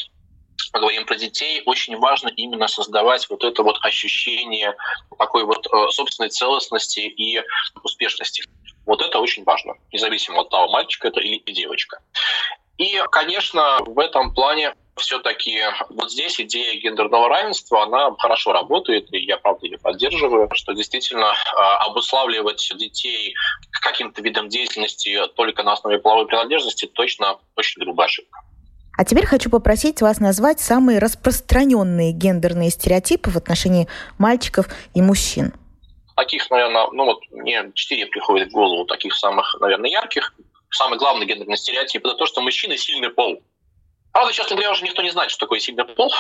мы 0.75 0.81
говорим 0.81 1.05
про 1.07 1.17
детей, 1.17 1.63
очень 1.67 1.97
важно 1.97 2.29
именно 2.29 2.69
создавать 2.69 3.29
вот 3.29 3.45
это 3.45 3.63
вот 3.63 3.79
ощущение 3.83 4.75
такой 5.19 5.45
вот 5.45 5.67
э, 5.67 5.91
собственной 5.91 6.31
целостности 6.31 7.01
и 7.01 7.43
успешности. 7.83 8.45
Вот 8.87 9.03
это 9.03 9.19
очень 9.19 9.45
важно, 9.45 9.75
независимо 9.93 10.41
от 10.43 10.51
того, 10.51 10.71
мальчик 10.71 11.05
это 11.05 11.21
или 11.21 11.39
девочка. 11.53 11.99
И, 12.79 13.01
конечно, 13.11 13.79
в 13.87 13.99
этом 13.99 14.35
плане 14.35 14.75
все-таки 14.97 15.61
вот 15.91 16.11
здесь 16.11 16.41
идея 16.41 16.81
гендерного 16.81 17.29
равенства, 17.29 17.83
она 17.85 18.15
хорошо 18.19 18.53
работает, 18.53 19.13
и 19.13 19.19
я, 19.19 19.37
правда, 19.37 19.67
ее 19.67 19.79
поддерживаю, 19.79 20.49
что 20.55 20.73
действительно 20.73 21.33
а, 21.55 21.87
обуславливать 21.87 22.73
детей 22.77 23.35
каким-то 23.83 24.23
видом 24.23 24.49
деятельности 24.49 25.19
только 25.35 25.63
на 25.63 25.73
основе 25.73 25.99
половой 25.99 26.27
принадлежности 26.27 26.87
точно 26.87 27.39
очень 27.57 27.83
грубая 27.83 28.07
ошибка. 28.07 28.41
А 28.99 29.05
теперь 29.05 29.27
хочу 29.27 29.51
попросить 29.51 30.01
вас 30.01 30.21
назвать 30.21 30.61
самые 30.61 30.99
распространенные 30.99 32.13
гендерные 32.13 32.71
стереотипы 32.71 33.31
в 33.31 33.37
отношении 33.37 33.89
мальчиков 34.17 34.67
и 34.95 35.03
мужчин. 35.03 35.53
Таких, 36.17 36.51
наверное, 36.51 36.87
ну 36.93 37.05
вот 37.05 37.21
мне 37.31 37.71
четыре 37.75 38.07
приходят 38.07 38.49
в 38.49 38.53
голову, 38.53 38.87
таких 38.87 39.15
самых, 39.15 39.55
наверное, 39.61 39.91
ярких. 39.91 40.35
Самый 40.71 40.99
главный 40.99 41.27
гендерный 41.27 41.57
стереотип– 41.57 42.05
это 42.07 42.15
то, 42.15 42.27
что 42.27 42.41
мужчина– 42.41 42.77
сильный 42.79 43.11
пол. 43.11 43.43
Правда, 44.13 44.33
честно 44.33 44.57
говоря, 44.57 44.73
уже 44.73 44.85
никто 44.85 45.03
не 45.03 45.11
знает, 45.11 45.31
что 45.31 45.41
такое 45.41 45.59
сильный 45.59 45.85
пол. 45.85 46.13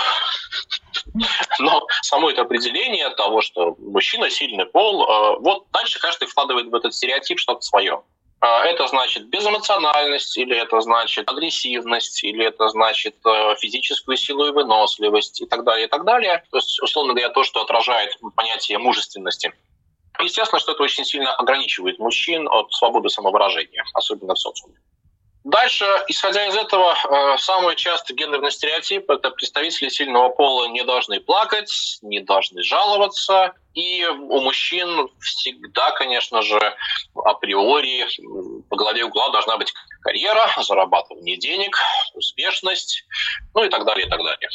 Но 1.58 1.86
само 2.02 2.30
это 2.30 2.42
определение 2.42 3.08
того, 3.10 3.40
что 3.40 3.74
мужчина– 3.78 4.30
сильный 4.30 4.66
пол, 4.66 5.02
э, 5.02 5.38
вот 5.40 5.66
дальше 5.72 5.98
каждый 5.98 6.28
вкладывает 6.28 6.66
в 6.66 6.74
этот 6.74 6.94
стереотип 6.94 7.38
что-то 7.38 7.62
свое. 7.62 8.02
А, 8.40 8.64
это 8.64 8.86
значит 8.86 9.28
безэмоциональность, 9.28 10.36
или 10.36 10.56
это 10.56 10.80
значит 10.80 11.28
агрессивность, 11.28 12.22
или 12.22 12.44
это 12.44 12.68
значит 12.68 13.16
э, 13.24 13.56
физическую 13.58 14.16
силу 14.16 14.46
и 14.46 14.50
выносливость, 14.50 15.40
и 15.40 15.46
так 15.46 15.64
далее, 15.64 15.86
и 15.86 15.88
так 15.88 16.04
далее. 16.04 16.44
То 16.50 16.58
есть, 16.58 16.80
условно 16.82 17.14
говоря, 17.14 17.30
то, 17.30 17.44
что 17.44 17.62
отражает 17.62 18.16
понятие 18.34 18.78
мужественности. 18.78 19.54
Естественно, 20.20 20.60
что 20.60 20.72
это 20.72 20.82
очень 20.82 21.04
сильно 21.04 21.34
ограничивает 21.34 21.98
мужчин 21.98 22.48
от 22.48 22.72
свободы 22.72 23.08
самовыражения, 23.08 23.84
особенно 23.94 24.34
в 24.34 24.38
социуме. 24.38 24.76
Дальше, 25.46 25.86
исходя 26.08 26.44
из 26.48 26.56
этого, 26.56 26.92
э, 26.92 27.38
самый 27.38 27.76
частый 27.76 28.16
гендерный 28.16 28.50
стереотип– 28.50 29.08
это 29.10 29.30
представители 29.30 29.90
сильного 29.90 30.28
пола 30.30 30.66
не 30.66 30.82
должны 30.82 31.20
плакать, 31.20 31.98
не 32.02 32.18
должны 32.18 32.64
жаловаться. 32.64 33.52
И 33.72 34.04
у 34.06 34.40
мужчин 34.40 35.08
всегда, 35.20 35.92
конечно 35.92 36.42
же, 36.42 36.58
априори 37.14 38.08
по 38.68 38.76
голове 38.76 39.04
угла 39.04 39.30
должна 39.30 39.56
быть 39.56 39.72
карьера, 40.00 40.50
зарабатывание 40.60 41.36
денег, 41.36 41.78
успешность, 42.14 43.04
ну 43.54 43.62
и 43.62 43.68
так 43.68 43.84
далее, 43.84 44.06
и 44.06 44.10
так 44.10 44.18
далее. 44.24 44.48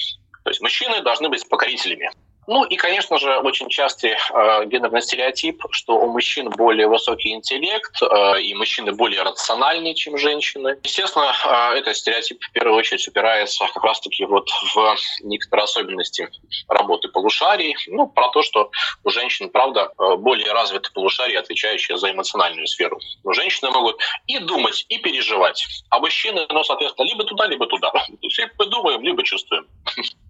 То 0.43 0.49
есть 0.49 0.59
мужчины 0.59 1.01
должны 1.03 1.29
быть 1.29 1.47
покорителями. 1.47 2.11
Ну 2.53 2.65
и, 2.65 2.75
конечно 2.75 3.17
же, 3.17 3.37
очень 3.37 3.69
частый 3.69 4.11
э, 4.11 4.65
гендерный 4.65 5.01
стереотип, 5.01 5.63
что 5.71 5.97
у 5.97 6.11
мужчин 6.11 6.49
более 6.49 6.85
высокий 6.85 7.31
интеллект, 7.31 8.01
э, 8.01 8.41
и 8.41 8.53
мужчины 8.55 8.91
более 8.91 9.21
рациональнее, 9.21 9.95
чем 9.95 10.17
женщины. 10.17 10.77
Естественно, 10.83 11.33
э, 11.45 11.77
этот 11.79 11.95
стереотип 11.95 12.43
в 12.43 12.51
первую 12.51 12.77
очередь 12.77 13.07
упирается 13.07 13.65
как 13.73 13.81
раз-таки 13.85 14.25
вот 14.25 14.49
в 14.75 14.97
некоторые 15.21 15.63
особенности 15.63 16.29
работы 16.67 17.07
полушарий. 17.07 17.73
Ну, 17.87 18.07
про 18.07 18.27
то, 18.31 18.41
что 18.41 18.69
у 19.05 19.09
женщин, 19.11 19.49
правда, 19.49 19.93
э, 19.97 20.15
более 20.17 20.51
развиты 20.51 20.91
полушария, 20.91 21.39
отвечающие 21.39 21.97
за 21.97 22.11
эмоциональную 22.11 22.67
сферу. 22.67 22.99
Но 23.23 23.31
женщины 23.31 23.71
могут 23.71 23.97
и 24.27 24.39
думать, 24.39 24.85
и 24.89 24.97
переживать. 24.97 25.65
А 25.89 25.99
мужчины, 25.99 26.45
ну, 26.49 26.65
соответственно, 26.65 27.07
либо 27.07 27.23
туда, 27.23 27.47
либо 27.47 27.65
туда. 27.65 27.91
То 27.91 28.01
есть 28.23 28.39
либо 28.39 28.65
думаем, 28.65 29.01
либо 29.03 29.23
чувствуем. 29.23 29.67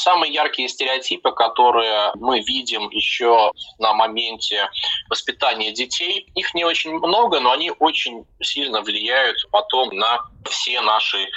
Самые 0.00 0.32
яркие 0.32 0.66
стереотипы, 0.68 1.30
которые 1.32 2.12
мы 2.14 2.40
видим 2.40 2.88
еще 2.88 3.52
на 3.78 3.92
моменте 3.92 4.70
воспитания 5.10 5.72
детей, 5.72 6.26
их 6.34 6.54
не 6.54 6.64
очень 6.64 6.94
много, 6.94 7.38
но 7.40 7.52
они 7.52 7.70
очень 7.78 8.24
сильно 8.40 8.80
влияют 8.80 9.36
потом 9.50 9.90
на 9.90 10.24
все 10.48 10.80
наши 10.80 11.28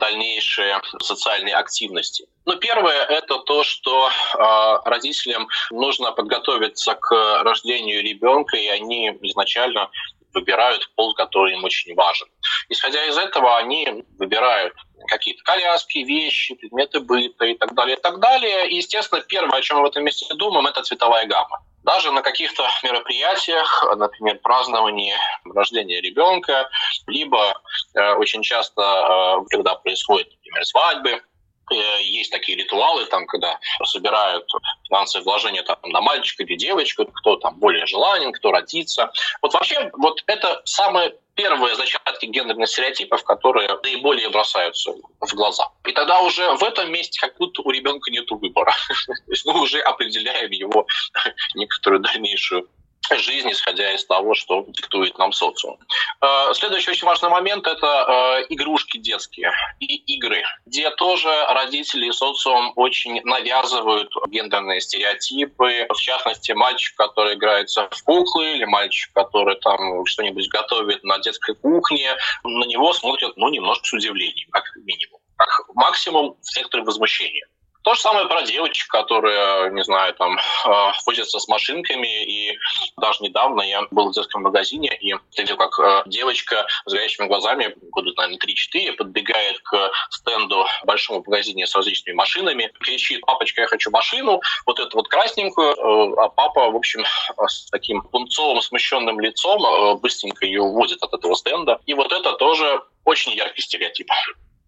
дальнейшие 0.00 0.80
социальные 1.00 1.54
активности. 1.54 2.26
Ну, 2.44 2.56
первое– 2.56 3.04
это 3.08 3.38
то, 3.38 3.62
что 3.62 4.08
э, 4.08 4.88
родителям 4.88 5.46
нужно 5.70 6.10
подготовиться 6.10 6.94
к 6.94 7.42
рождению 7.44 8.02
ребенка, 8.02 8.56
и 8.56 8.66
они 8.66 9.10
изначально 9.22 9.90
выбирают 10.38 10.90
пол, 10.94 11.14
который 11.14 11.54
им 11.54 11.64
очень 11.64 11.94
важен. 11.94 12.28
Исходя 12.68 13.04
из 13.06 13.16
этого, 13.16 13.58
они 13.58 14.04
выбирают 14.18 14.74
какие-то 15.08 15.42
коляски, 15.44 15.98
вещи, 15.98 16.54
предметы 16.54 17.00
быта 17.00 17.44
и 17.44 17.54
так 17.54 17.74
далее, 17.74 17.96
и 17.96 18.00
так 18.00 18.20
далее. 18.20 18.70
И, 18.70 18.76
естественно, 18.76 19.22
первое, 19.22 19.58
о 19.58 19.62
чем 19.62 19.78
мы 19.78 19.84
в 19.84 19.86
этом 19.86 20.04
месте 20.04 20.26
думаем, 20.34 20.66
это 20.66 20.82
цветовая 20.82 21.26
гамма. 21.26 21.62
Даже 21.84 22.10
на 22.12 22.22
каких-то 22.22 22.68
мероприятиях, 22.82 23.84
например, 23.96 24.38
празднование 24.40 25.16
рождения 25.54 26.00
ребенка, 26.00 26.68
либо 27.06 27.54
э, 27.94 28.12
очень 28.14 28.42
часто, 28.42 28.82
э, 28.82 29.46
когда 29.50 29.74
происходят, 29.76 30.28
например, 30.28 30.66
свадьбы, 30.66 31.22
есть 31.70 32.30
такие 32.30 32.58
ритуалы, 32.58 33.06
там, 33.06 33.26
когда 33.26 33.58
собирают 33.84 34.50
финансовые 34.86 35.24
вложения 35.24 35.62
там, 35.62 35.78
на 35.84 36.00
мальчика 36.00 36.42
или 36.42 36.56
девочку, 36.56 37.06
кто 37.06 37.36
там 37.36 37.58
более 37.58 37.86
желанен, 37.86 38.32
кто 38.32 38.52
родится. 38.52 39.10
Вот 39.42 39.54
вообще 39.54 39.90
вот 39.94 40.22
это 40.26 40.62
самые 40.64 41.14
первые 41.34 41.76
зачатки 41.76 42.26
гендерных 42.26 42.68
стереотипов, 42.68 43.22
которые 43.22 43.68
наиболее 43.82 44.28
бросаются 44.28 44.92
в 45.20 45.34
глаза. 45.34 45.68
И 45.86 45.92
тогда 45.92 46.20
уже 46.20 46.50
в 46.56 46.64
этом 46.64 46.90
месте 46.90 47.20
как 47.20 47.36
будто 47.38 47.62
у 47.62 47.70
ребенка 47.70 48.10
нет 48.10 48.28
выбора. 48.30 48.72
То 49.06 49.32
есть 49.32 49.46
мы 49.46 49.60
уже 49.60 49.80
определяем 49.80 50.50
его 50.50 50.86
некоторую 51.54 52.00
дальнейшую 52.00 52.68
жизнь, 53.16 53.50
исходя 53.50 53.92
из 53.94 54.04
того, 54.04 54.34
что 54.34 54.64
диктует 54.68 55.16
нам 55.18 55.32
социум. 55.32 55.78
Э, 56.20 56.52
следующий 56.54 56.90
очень 56.90 57.06
важный 57.06 57.30
момент– 57.30 57.66
это 57.66 57.86
э, 57.86 58.46
игрушки 58.50 58.87
детские 59.08 59.52
и 59.80 59.96
игры, 60.16 60.42
где 60.66 60.90
тоже 60.90 61.30
родители 61.48 62.06
и 62.06 62.12
социум 62.12 62.72
очень 62.76 63.20
навязывают 63.24 64.12
гендерные 64.28 64.80
стереотипы. 64.80 65.86
В 65.88 65.96
частности, 65.96 66.52
мальчик, 66.52 66.96
который 66.96 67.34
играется 67.34 67.88
в 67.90 68.02
куклы, 68.04 68.56
или 68.56 68.64
мальчик, 68.64 69.12
который 69.14 69.56
там 69.56 70.04
что-нибудь 70.04 70.48
готовит 70.50 71.04
на 71.04 71.18
детской 71.18 71.54
кухне, 71.54 72.14
на 72.44 72.64
него 72.66 72.92
смотрят 72.92 73.36
ну, 73.36 73.48
немножко 73.48 73.86
с 73.86 73.92
удивлением, 73.92 74.48
как 74.50 74.64
минимум. 74.76 75.20
Как 75.36 75.50
максимум 75.74 76.36
в 76.42 76.52
секторе 76.52 76.84
возмущения. 76.84 77.46
То 77.88 77.94
же 77.94 78.02
самое 78.02 78.26
про 78.26 78.42
девочек, 78.42 78.86
которые, 78.88 79.72
не 79.72 79.82
знаю, 79.82 80.12
там, 80.12 80.36
э, 80.36 80.92
возятся 81.06 81.38
с 81.38 81.48
машинками. 81.48 82.22
И 82.22 82.58
даже 82.98 83.22
недавно 83.22 83.62
я 83.62 83.80
был 83.90 84.10
в 84.10 84.14
детском 84.14 84.42
магазине 84.42 84.94
и 85.00 85.14
видел, 85.38 85.56
как 85.56 85.80
э, 85.80 86.02
девочка 86.04 86.66
с 86.84 86.92
горящими 86.92 87.28
глазами, 87.28 87.74
года, 87.90 88.10
наверное, 88.18 88.38
3-4, 88.38 88.92
подбегает 88.92 89.58
к 89.60 89.90
стенду 90.10 90.66
большому 90.84 91.24
магазине 91.26 91.66
с 91.66 91.74
различными 91.74 92.14
машинами, 92.14 92.70
кричит, 92.78 93.22
папочка, 93.22 93.62
я 93.62 93.66
хочу 93.68 93.90
машину, 93.90 94.42
вот 94.66 94.78
эту 94.80 94.98
вот 94.98 95.08
красненькую, 95.08 95.72
э, 95.72 96.14
а 96.18 96.28
папа, 96.28 96.70
в 96.70 96.76
общем, 96.76 97.06
с 97.38 97.70
таким 97.70 98.02
пунцовым, 98.02 98.60
смущенным 98.60 99.18
лицом 99.18 99.98
быстренько 100.00 100.44
ее 100.44 100.60
уводит 100.60 101.02
от 101.02 101.14
этого 101.14 101.34
стенда. 101.34 101.80
И 101.86 101.94
вот 101.94 102.12
это 102.12 102.34
тоже 102.34 102.82
очень 103.06 103.32
яркий 103.32 103.62
стереотип. 103.62 104.10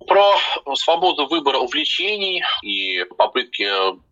Про 0.07 0.37
свободу 0.75 1.27
выбора 1.27 1.59
увлечений 1.59 2.43
и 2.63 3.05
попытки 3.17 3.69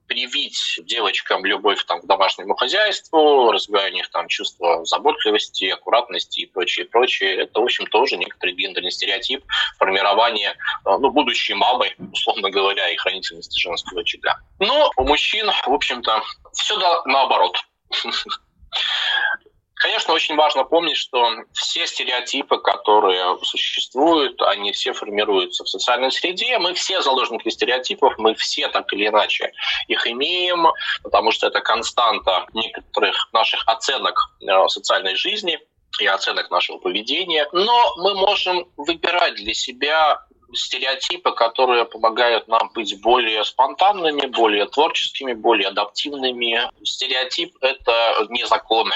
привить 0.09 0.81
девочкам 0.85 1.45
любовь 1.45 1.85
там, 1.85 2.01
к 2.01 2.07
домашнему 2.07 2.57
хозяйству, 2.57 3.53
развивая 3.53 3.91
у 3.91 3.95
них 3.95 4.11
там 4.11 4.27
чувство 4.27 4.85
заботливости, 4.85 5.67
аккуратности 5.67 6.41
и 6.41 6.47
прочее, 6.47 6.87
прочее. 6.87 7.37
Это, 7.37 7.61
в 7.61 7.65
общем, 7.65 7.87
тоже 7.87 8.17
некоторый 8.17 8.55
гендерный 8.55 8.91
стереотип 8.91 9.45
формирования 9.79 10.57
э, 10.87 10.99
ну, 10.99 11.11
будущей 11.11 11.55
мамы, 11.55 11.95
условно 12.13 12.51
говоря, 12.51 12.89
и 12.89 12.97
хранительности 12.97 13.61
женского 13.61 14.01
очага. 14.01 14.41
Но 14.59 14.91
у 14.97 15.05
мужчин, 15.05 15.51
в 15.67 15.73
общем-то, 15.73 16.23
все 16.55 17.03
наоборот. 17.05 17.57
Конечно, 19.79 20.13
очень 20.13 20.35
важно 20.35 20.65
помнить, 20.65 20.97
что 20.97 21.31
все 21.53 21.87
стереотипы, 21.87 22.59
которые 22.59 23.39
существуют, 23.43 24.43
они 24.43 24.73
все 24.73 24.93
формируются 24.93 25.65
в 25.65 25.69
социальной 25.69 26.11
среде. 26.11 26.59
Мы 26.59 26.75
все 26.75 27.01
заложники 27.01 27.49
стереотипов, 27.49 28.15
мы 28.19 28.35
все 28.35 28.69
так 28.69 28.93
или 28.93 29.07
иначе 29.07 29.53
их 29.87 30.07
имеем, 30.09 30.67
потому 31.03 31.31
что 31.31 31.47
это 31.47 31.61
константа 31.61 32.47
некоторых 32.55 33.29
наших 33.33 33.63
оценок 33.67 34.19
э, 34.41 34.69
социальной 34.69 35.15
жизни 35.15 35.61
и 36.01 36.07
оценок 36.07 36.51
нашего 36.51 36.79
поведения. 36.79 37.47
Но 37.53 37.95
мы 37.99 38.15
можем 38.15 38.69
выбирать 38.77 39.37
для 39.37 39.55
себя 39.55 40.21
стереотипы, 40.55 41.33
которые 41.33 41.85
помогают 41.85 42.49
нам 42.49 42.71
быть 42.75 43.01
более 43.01 43.45
спонтанными, 43.45 44.27
более 44.27 44.67
творческими, 44.67 45.35
более 45.35 45.69
адаптивными. 45.69 46.69
Стереотип– 46.83 47.57
это 47.61 48.27
не 48.31 48.45
закон. 48.47 48.91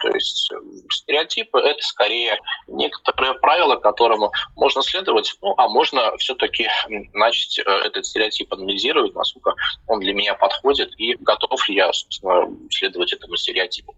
То 0.00 0.08
есть 0.08 0.50
э, 0.50 0.56
стереотипы– 0.90 1.58
это 1.60 1.82
скорее 1.82 2.38
некоторые 2.66 3.34
правила, 3.34 3.76
которому 3.76 4.32
можно 4.56 4.82
следовать, 4.82 5.36
ну, 5.42 5.54
а 5.58 5.68
можно 5.68 6.16
все-таки 6.16 6.68
начать 7.12 7.58
э, 7.58 7.70
этот 7.70 8.06
стереотип 8.06 8.52
анализировать, 8.52 9.14
насколько 9.14 9.54
он 9.86 10.00
для 10.00 10.14
меня 10.14 10.34
подходит, 10.34 10.90
и 10.98 11.16
готов 11.20 11.68
ли 11.68 11.74
я, 11.76 11.92
собственно, 11.92 12.48
следовать 12.70 13.12
этому 13.12 13.36
стереотипу. 13.36 13.94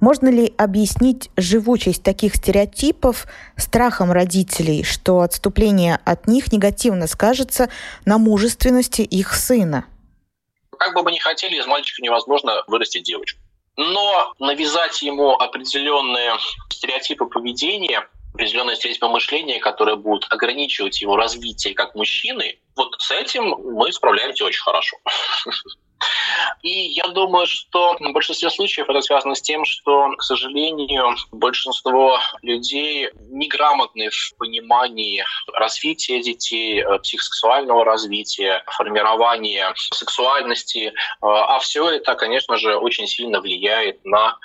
Можно 0.00 0.28
ли 0.28 0.54
объяснить 0.56 1.30
живучесть 1.36 2.02
таких 2.02 2.36
стереотипов 2.36 3.26
страхом 3.56 4.12
родителей, 4.12 4.84
что 4.84 5.20
отступление 5.20 6.00
от 6.04 6.28
них 6.28 6.52
негативно 6.52 7.06
скажется 7.06 7.68
на 8.04 8.18
мужественности 8.18 9.02
их 9.02 9.34
сына? 9.34 9.86
Как 10.78 10.94
бы 10.94 11.02
мы 11.02 11.10
ни 11.10 11.18
хотели, 11.18 11.56
из 11.56 11.66
мальчика 11.66 12.02
невозможно 12.02 12.62
вырастить 12.68 13.04
девочку. 13.04 13.40
Но 13.78 14.34
навязать 14.40 15.02
ему 15.02 15.34
определенные 15.34 16.32
стереотипы 16.68 17.26
поведения, 17.26 18.08
определенные 18.34 18.76
стереотипы 18.76 19.08
мышления, 19.08 19.58
которые 19.60 19.96
будут 19.96 20.26
ограничивать 20.30 21.00
его 21.00 21.16
развитие 21.16 21.74
как 21.74 21.94
мужчины, 21.94 22.58
вот 22.76 22.94
с 22.98 23.10
этим 23.10 23.44
мы 23.44 23.92
справляемся 23.92 24.44
очень 24.44 24.62
хорошо. 24.62 24.96
И 26.62 26.68
я 26.68 27.08
думаю, 27.08 27.46
что 27.46 27.96
в 27.98 28.12
большинстве 28.12 28.50
случаев 28.50 28.88
это 28.88 29.00
связано 29.00 29.34
с 29.34 29.42
тем, 29.42 29.64
что, 29.64 30.10
к 30.16 30.22
сожалению, 30.22 31.16
большинство 31.32 32.20
людей 32.42 33.10
неграмотны 33.30 34.10
в 34.10 34.34
понимании 34.38 35.24
развития 35.52 36.22
детей, 36.22 36.82
э, 36.82 36.98
психосексуального 37.00 37.84
развития, 37.84 38.62
формирования 38.66 39.72
сексуальности. 39.92 40.88
Э, 40.88 40.92
а 41.20 41.58
все 41.58 41.90
это, 41.90 42.14
конечно 42.14 42.56
же, 42.56 42.76
очень 42.76 43.06
сильно 43.06 43.40
влияет 43.40 44.04
на 44.04 44.38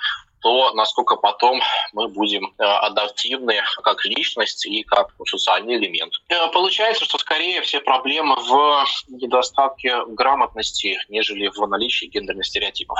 то 0.44 0.74
насколько 0.74 1.16
потом 1.16 1.62
мы 1.94 2.06
будем 2.08 2.44
э, 2.44 2.62
адаптивны 2.62 3.54
как 3.82 4.04
личность 4.04 4.66
и 4.66 4.82
как 4.82 5.08
социальный 5.26 5.76
элемент. 5.76 6.12
Э, 6.28 6.48
получается, 6.52 7.06
что 7.06 7.16
скорее 7.16 7.62
все 7.62 7.80
проблемы 7.80 8.36
в 8.36 8.84
недостатке 9.08 10.04
грамотности, 10.06 10.98
нежели 11.08 11.48
в 11.48 11.66
наличии 11.66 12.06
гендерных 12.06 12.44
стереотипов. 12.44 12.98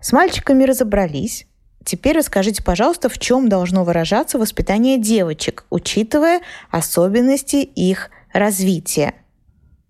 С 0.00 0.12
мальчиками 0.12 0.64
разобрались. 0.64 1.46
Теперь 1.84 2.16
расскажите, 2.16 2.64
пожалуйста, 2.64 3.10
в 3.10 3.18
чем 3.18 3.50
должно 3.50 3.84
выражаться 3.84 4.38
воспитание 4.38 4.96
девочек, 4.96 5.66
учитывая 5.68 6.40
особенности 6.70 7.56
их 7.56 8.08
развития. 8.32 9.14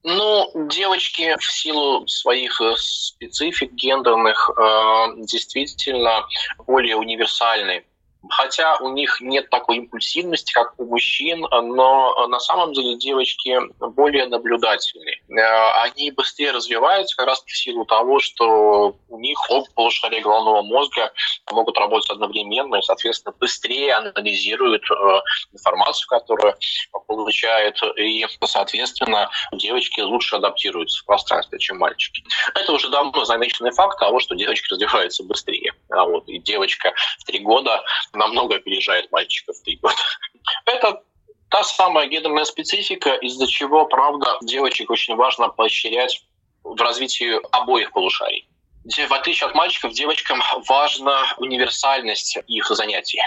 Ну, 0.04 0.50
девочки 0.70 1.36
в 1.38 1.52
силу 1.52 2.06
своих 2.06 2.60
э, 2.60 2.74
специфик 2.76 3.72
гендерных 3.72 4.50
э, 4.50 5.06
действительно 5.18 6.24
более 6.66 6.96
универсальны 6.96 7.84
Хотя 8.30 8.76
у 8.78 8.90
них 8.90 9.20
нет 9.20 9.48
такой 9.50 9.78
импульсивности, 9.78 10.52
как 10.52 10.78
у 10.78 10.84
мужчин, 10.84 11.40
но 11.50 12.26
на 12.26 12.40
самом 12.40 12.72
деле 12.72 12.96
девочки 12.96 13.58
более 13.78 14.26
наблюдательны. 14.26 15.20
Э, 15.30 15.82
они 15.82 16.10
быстрее 16.10 16.50
развиваются 16.50 17.16
как 17.16 17.26
раз 17.26 17.42
в 17.44 17.56
силу 17.56 17.84
того, 17.84 18.18
что 18.20 18.96
у 19.08 19.18
них 19.20 19.38
оба 19.48 19.66
полушария 19.74 20.20
головного 20.20 20.62
мозга 20.62 21.12
могут 21.50 21.78
работать 21.78 22.10
одновременно 22.10 22.76
и, 22.76 22.82
соответственно, 22.82 23.34
быстрее 23.38 23.94
анализируют 23.94 24.82
э, 24.90 25.20
информацию, 25.52 26.08
которую 26.08 26.54
получают, 27.06 27.80
и, 27.96 28.26
соответственно, 28.44 29.30
девочки 29.52 30.00
лучше 30.00 30.36
адаптируются 30.36 31.02
в 31.02 31.06
пространстве, 31.06 31.58
чем 31.58 31.78
мальчики. 31.78 32.24
Это 32.54 32.72
уже 32.72 32.88
давно 32.90 33.24
замеченный 33.24 33.70
факт 33.70 33.98
того, 33.98 34.20
что 34.20 34.34
девочки 34.34 34.72
развиваются 34.72 35.22
быстрее. 35.24 35.72
А 35.90 36.04
вот, 36.04 36.28
и 36.28 36.38
девочка 36.38 36.92
в 37.18 37.24
три 37.24 37.38
года 37.38 37.82
намного 38.12 38.56
опережает 38.56 39.10
мальчиков 39.10 39.56
в 39.56 39.62
три 39.62 39.76
года. 39.76 39.96
Это 40.66 41.02
та 41.50 41.64
самая 41.64 42.06
гендерная 42.08 42.44
специфика, 42.44 43.14
из-за 43.14 43.46
чего, 43.46 43.86
правда, 43.86 44.38
девочек 44.42 44.90
очень 44.90 45.16
важно 45.16 45.48
поощрять 45.48 46.22
в 46.62 46.80
развитии 46.80 47.40
обоих 47.52 47.92
полушарий. 47.92 48.48
В 48.84 49.12
отличие 49.12 49.48
от 49.48 49.54
мальчиков, 49.54 49.92
девочкам 49.92 50.42
важна 50.66 51.34
универсальность 51.38 52.38
их 52.46 52.66
занятий. 52.68 53.20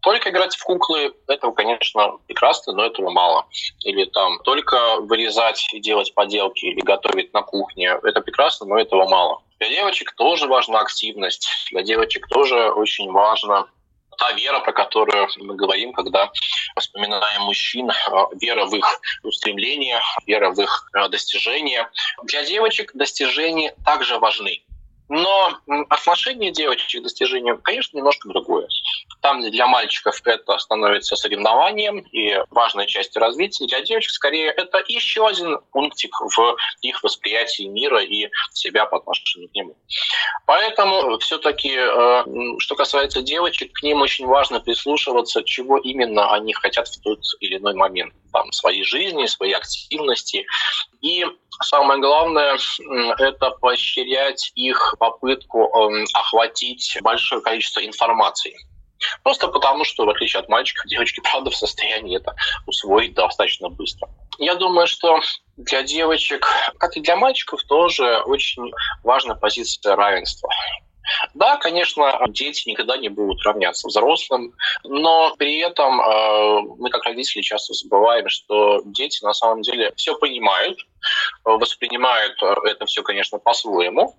Только 0.00 0.30
играть 0.30 0.54
в 0.56 0.64
куклы, 0.64 1.12
этого, 1.26 1.52
конечно, 1.52 2.18
прекрасно, 2.26 2.72
но 2.72 2.84
этого 2.84 3.10
мало. 3.10 3.46
Или 3.84 4.04
там 4.04 4.38
только 4.44 5.00
вырезать 5.00 5.66
и 5.72 5.80
делать 5.80 6.14
поделки, 6.14 6.66
или 6.66 6.80
готовить 6.80 7.32
на 7.34 7.42
кухне, 7.42 7.98
это 8.02 8.20
прекрасно, 8.20 8.66
но 8.66 8.78
этого 8.78 9.08
мало. 9.08 9.42
Для 9.58 9.68
девочек 9.68 10.12
тоже 10.12 10.46
важна 10.46 10.80
активность, 10.80 11.48
для 11.72 11.82
девочек 11.82 12.28
тоже 12.28 12.70
очень 12.70 13.10
важно 13.10 13.68
та 14.18 14.32
вера, 14.32 14.60
про 14.60 14.72
которую 14.72 15.28
мы 15.38 15.54
говорим, 15.54 15.92
когда 15.92 16.30
вспоминаем 16.78 17.42
мужчин, 17.42 17.90
а, 17.90 18.26
вера 18.40 18.66
в 18.66 18.74
их 18.74 18.84
устремления, 19.22 20.00
вера 20.26 20.50
в 20.50 20.60
их 20.60 20.90
а, 20.92 21.08
достижения. 21.08 21.88
Для 22.24 22.44
девочек 22.44 22.90
достижения 22.94 23.74
также 23.84 24.18
важны. 24.18 24.62
Но 25.08 25.58
отношение 25.88 26.50
девочек 26.50 27.00
к 27.00 27.02
достижениям, 27.02 27.58
конечно, 27.58 27.96
немножко 27.96 28.28
другое. 28.28 28.68
Там 29.22 29.40
для 29.40 29.66
мальчиков 29.66 30.20
это 30.24 30.58
становится 30.58 31.16
соревнованием 31.16 31.98
и 31.98 32.36
важной 32.50 32.86
частью 32.86 33.20
развития. 33.20 33.66
Для 33.66 33.80
девочек 33.80 34.10
скорее 34.10 34.50
это 34.50 34.82
еще 34.86 35.26
один 35.26 35.58
пунктик 35.72 36.14
в 36.20 36.56
их 36.82 37.02
восприятии 37.02 37.64
мира 37.64 38.02
и 38.02 38.28
себя 38.52 38.86
по 38.86 38.98
отношению 38.98 39.48
к 39.48 39.54
нему. 39.54 39.76
Поэтому 40.46 41.18
все-таки, 41.18 41.74
э, 41.74 42.24
что 42.58 42.74
касается 42.74 43.22
девочек, 43.22 43.72
к 43.72 43.82
ним 43.82 44.02
очень 44.02 44.26
важно 44.26 44.60
прислушиваться, 44.60 45.42
чего 45.42 45.78
именно 45.78 46.32
они 46.32 46.52
хотят 46.52 46.88
в 46.88 47.00
тот 47.02 47.20
или 47.40 47.56
иной 47.56 47.74
момент 47.74 48.12
там, 48.32 48.52
своей 48.52 48.84
жизни, 48.84 49.26
своей 49.26 49.54
активности. 49.54 50.46
И 51.00 51.24
самое 51.62 52.00
главное– 52.00 52.58
это 53.18 53.50
поощрять 53.52 54.52
их 54.54 54.94
попытку 54.98 55.64
эм, 55.64 56.04
охватить 56.14 56.96
большое 57.02 57.40
количество 57.42 57.84
информации. 57.84 58.56
Просто 59.22 59.48
потому, 59.48 59.84
что, 59.84 60.04
в 60.04 60.10
отличие 60.10 60.40
от 60.40 60.48
мальчиков, 60.48 60.86
девочки, 60.86 61.20
правда, 61.30 61.50
в 61.50 61.56
состоянии 61.56 62.16
это 62.16 62.34
усвоить 62.66 63.14
достаточно 63.14 63.68
быстро. 63.68 64.08
Я 64.38 64.54
думаю, 64.54 64.86
что 64.86 65.20
для 65.56 65.82
девочек, 65.82 66.46
как 66.78 66.96
и 66.96 67.00
для 67.00 67.16
мальчиков, 67.16 67.62
тоже 67.64 68.20
очень 68.26 68.70
важна 69.02 69.34
позиция 69.34 69.96
равенства. 69.96 70.48
Да, 71.34 71.56
конечно, 71.56 72.20
дети 72.28 72.68
никогда 72.68 72.96
не 72.96 73.08
будут 73.08 73.42
равняться 73.44 73.88
взрослым, 73.88 74.52
но 74.84 75.34
при 75.38 75.58
этом 75.58 76.00
э, 76.00 76.60
мы 76.78 76.90
как 76.90 77.04
родители 77.04 77.40
часто 77.40 77.72
забываем, 77.72 78.28
что 78.28 78.82
дети 78.84 79.24
на 79.24 79.32
самом 79.32 79.62
деле 79.62 79.92
все 79.96 80.14
понимают, 80.16 80.78
воспринимают 81.44 82.40
это 82.64 82.86
все, 82.86 83.02
конечно, 83.02 83.38
по-своему, 83.38 84.16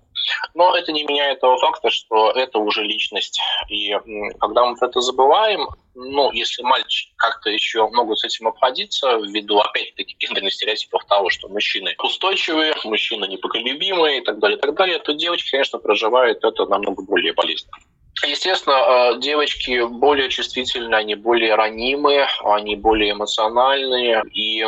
но 0.54 0.76
это 0.76 0.92
не 0.92 1.04
меняет 1.04 1.40
того 1.40 1.58
факта, 1.58 1.90
что 1.90 2.30
это 2.32 2.58
уже 2.58 2.82
личность. 2.82 3.40
И 3.68 3.92
когда 4.38 4.66
мы 4.66 4.76
это 4.80 5.00
забываем, 5.00 5.68
ну, 5.94 6.30
если 6.32 6.62
мальчики 6.62 7.12
как-то 7.16 7.50
еще 7.50 7.88
могут 7.88 8.20
с 8.20 8.24
этим 8.24 8.48
обходиться, 8.48 9.16
ввиду, 9.16 9.58
опять-таки, 9.58 10.16
гендерных 10.18 10.54
стереотипов 10.54 11.04
того, 11.06 11.30
что 11.30 11.48
мужчины 11.48 11.94
устойчивые, 12.02 12.74
мужчины 12.84 13.26
непоколебимые 13.26 14.18
и 14.18 14.24
так 14.24 14.38
далее, 14.38 14.56
и 14.56 14.60
так 14.60 14.74
далее, 14.74 14.98
то 14.98 15.12
девочки, 15.12 15.50
конечно, 15.50 15.78
проживают 15.78 16.44
это 16.44 16.66
намного 16.66 17.02
более 17.02 17.32
болезненно. 17.32 17.76
Естественно, 18.22 18.74
э, 19.14 19.18
девочки 19.18 19.86
более 19.86 20.28
чувствительны, 20.28 20.94
они 20.94 21.14
более 21.14 21.54
ранимые, 21.54 22.28
они 22.44 22.76
более 22.76 23.12
эмоциональные. 23.12 24.22
И, 24.32 24.62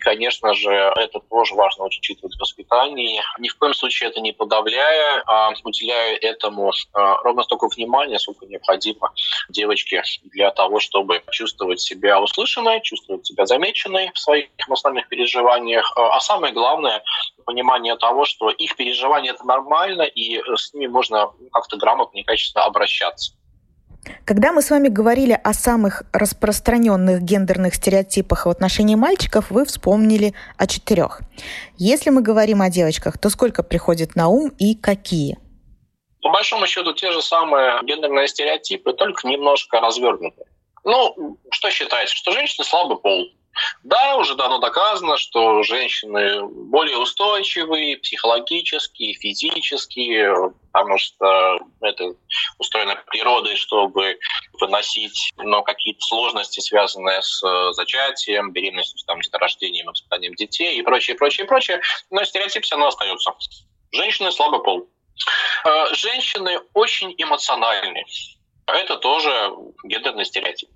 конечно 0.00 0.54
же, 0.54 0.72
это 0.96 1.20
тоже 1.20 1.54
важно 1.54 1.84
учитывать 1.84 2.34
в 2.34 2.40
воспитании. 2.40 3.22
Ни 3.38 3.48
в 3.48 3.56
коем 3.58 3.74
случае 3.74 4.10
это 4.10 4.20
не 4.20 4.32
подавляя, 4.32 5.22
а 5.26 5.52
уделяя 5.64 6.16
этому 6.16 6.70
э, 6.70 6.72
ровно 6.94 7.42
столько 7.44 7.68
внимания, 7.68 8.18
сколько 8.18 8.46
необходимо 8.46 9.12
девочке 9.48 10.02
для 10.24 10.50
того, 10.50 10.80
чтобы 10.80 11.22
чувствовать 11.30 11.80
себя 11.80 12.20
услышанной, 12.20 12.80
чувствовать 12.82 13.26
себя 13.26 13.46
замеченной 13.46 14.10
в 14.14 14.18
своих 14.18 14.46
эмоциональных 14.66 15.08
переживаниях. 15.08 15.92
Э, 15.96 16.00
а 16.00 16.20
самое 16.20 16.52
главное, 16.52 17.02
понимание 17.46 17.96
того, 17.96 18.26
что 18.26 18.50
их 18.50 18.76
переживания 18.76 19.32
это 19.32 19.46
нормально, 19.46 20.02
и 20.02 20.38
с 20.56 20.74
ними 20.74 20.88
можно 20.88 21.30
как-то 21.52 21.78
грамотно 21.78 22.18
и 22.18 22.24
качественно 22.24 22.64
обращаться. 22.64 23.32
Когда 24.24 24.52
мы 24.52 24.62
с 24.62 24.70
вами 24.70 24.88
говорили 24.88 25.38
о 25.42 25.52
самых 25.52 26.02
распространенных 26.12 27.22
гендерных 27.22 27.74
стереотипах 27.74 28.46
в 28.46 28.50
отношении 28.50 28.94
мальчиков, 28.94 29.50
вы 29.50 29.64
вспомнили 29.64 30.34
о 30.56 30.66
четырех. 30.66 31.22
Если 31.76 32.10
мы 32.10 32.22
говорим 32.22 32.62
о 32.62 32.70
девочках, 32.70 33.18
то 33.18 33.30
сколько 33.30 33.62
приходит 33.62 34.14
на 34.14 34.28
ум 34.28 34.52
и 34.58 34.74
какие? 34.74 35.38
По 36.22 36.30
большому 36.30 36.66
счету 36.66 36.92
те 36.92 37.10
же 37.12 37.22
самые 37.22 37.80
гендерные 37.84 38.28
стереотипы, 38.28 38.92
только 38.92 39.26
немножко 39.28 39.80
развернуты. 39.80 40.44
Ну, 40.84 41.38
что 41.50 41.70
считается? 41.70 42.14
Что 42.14 42.32
женщины 42.32 42.64
слабый 42.64 42.98
пол. 42.98 43.26
Да, 43.82 44.16
уже 44.16 44.34
давно 44.34 44.58
доказано, 44.58 45.16
что 45.16 45.62
женщины 45.62 46.44
более 46.46 46.98
устойчивые 46.98 47.98
психологически, 47.98 49.14
физически, 49.14 50.26
потому 50.72 50.98
что 50.98 51.58
это 51.80 52.14
устроено 52.58 52.96
природой, 53.06 53.56
чтобы 53.56 54.18
выносить 54.60 55.32
но 55.38 55.62
какие-то 55.62 56.00
сложности, 56.00 56.60
связанные 56.60 57.22
с 57.22 57.42
э, 57.42 57.72
зачатием, 57.72 58.52
беременностью, 58.52 58.98
там, 59.06 59.20
деторождением, 59.20 59.86
воспитанием 59.86 60.34
детей 60.34 60.78
и 60.78 60.82
прочее, 60.82 61.16
прочее, 61.16 61.46
прочее. 61.46 61.80
Но 62.10 62.24
стереотип 62.24 62.64
все 62.64 62.74
равно 62.74 62.88
остается. 62.88 63.32
Женщины 63.92 64.30
слабый 64.32 64.62
пол. 64.62 64.88
Э, 65.64 65.94
женщины 65.94 66.60
очень 66.74 67.14
эмоциональны. 67.16 68.04
Это 68.66 68.96
тоже 68.96 69.52
гендерный 69.84 70.24
стереотип. 70.24 70.70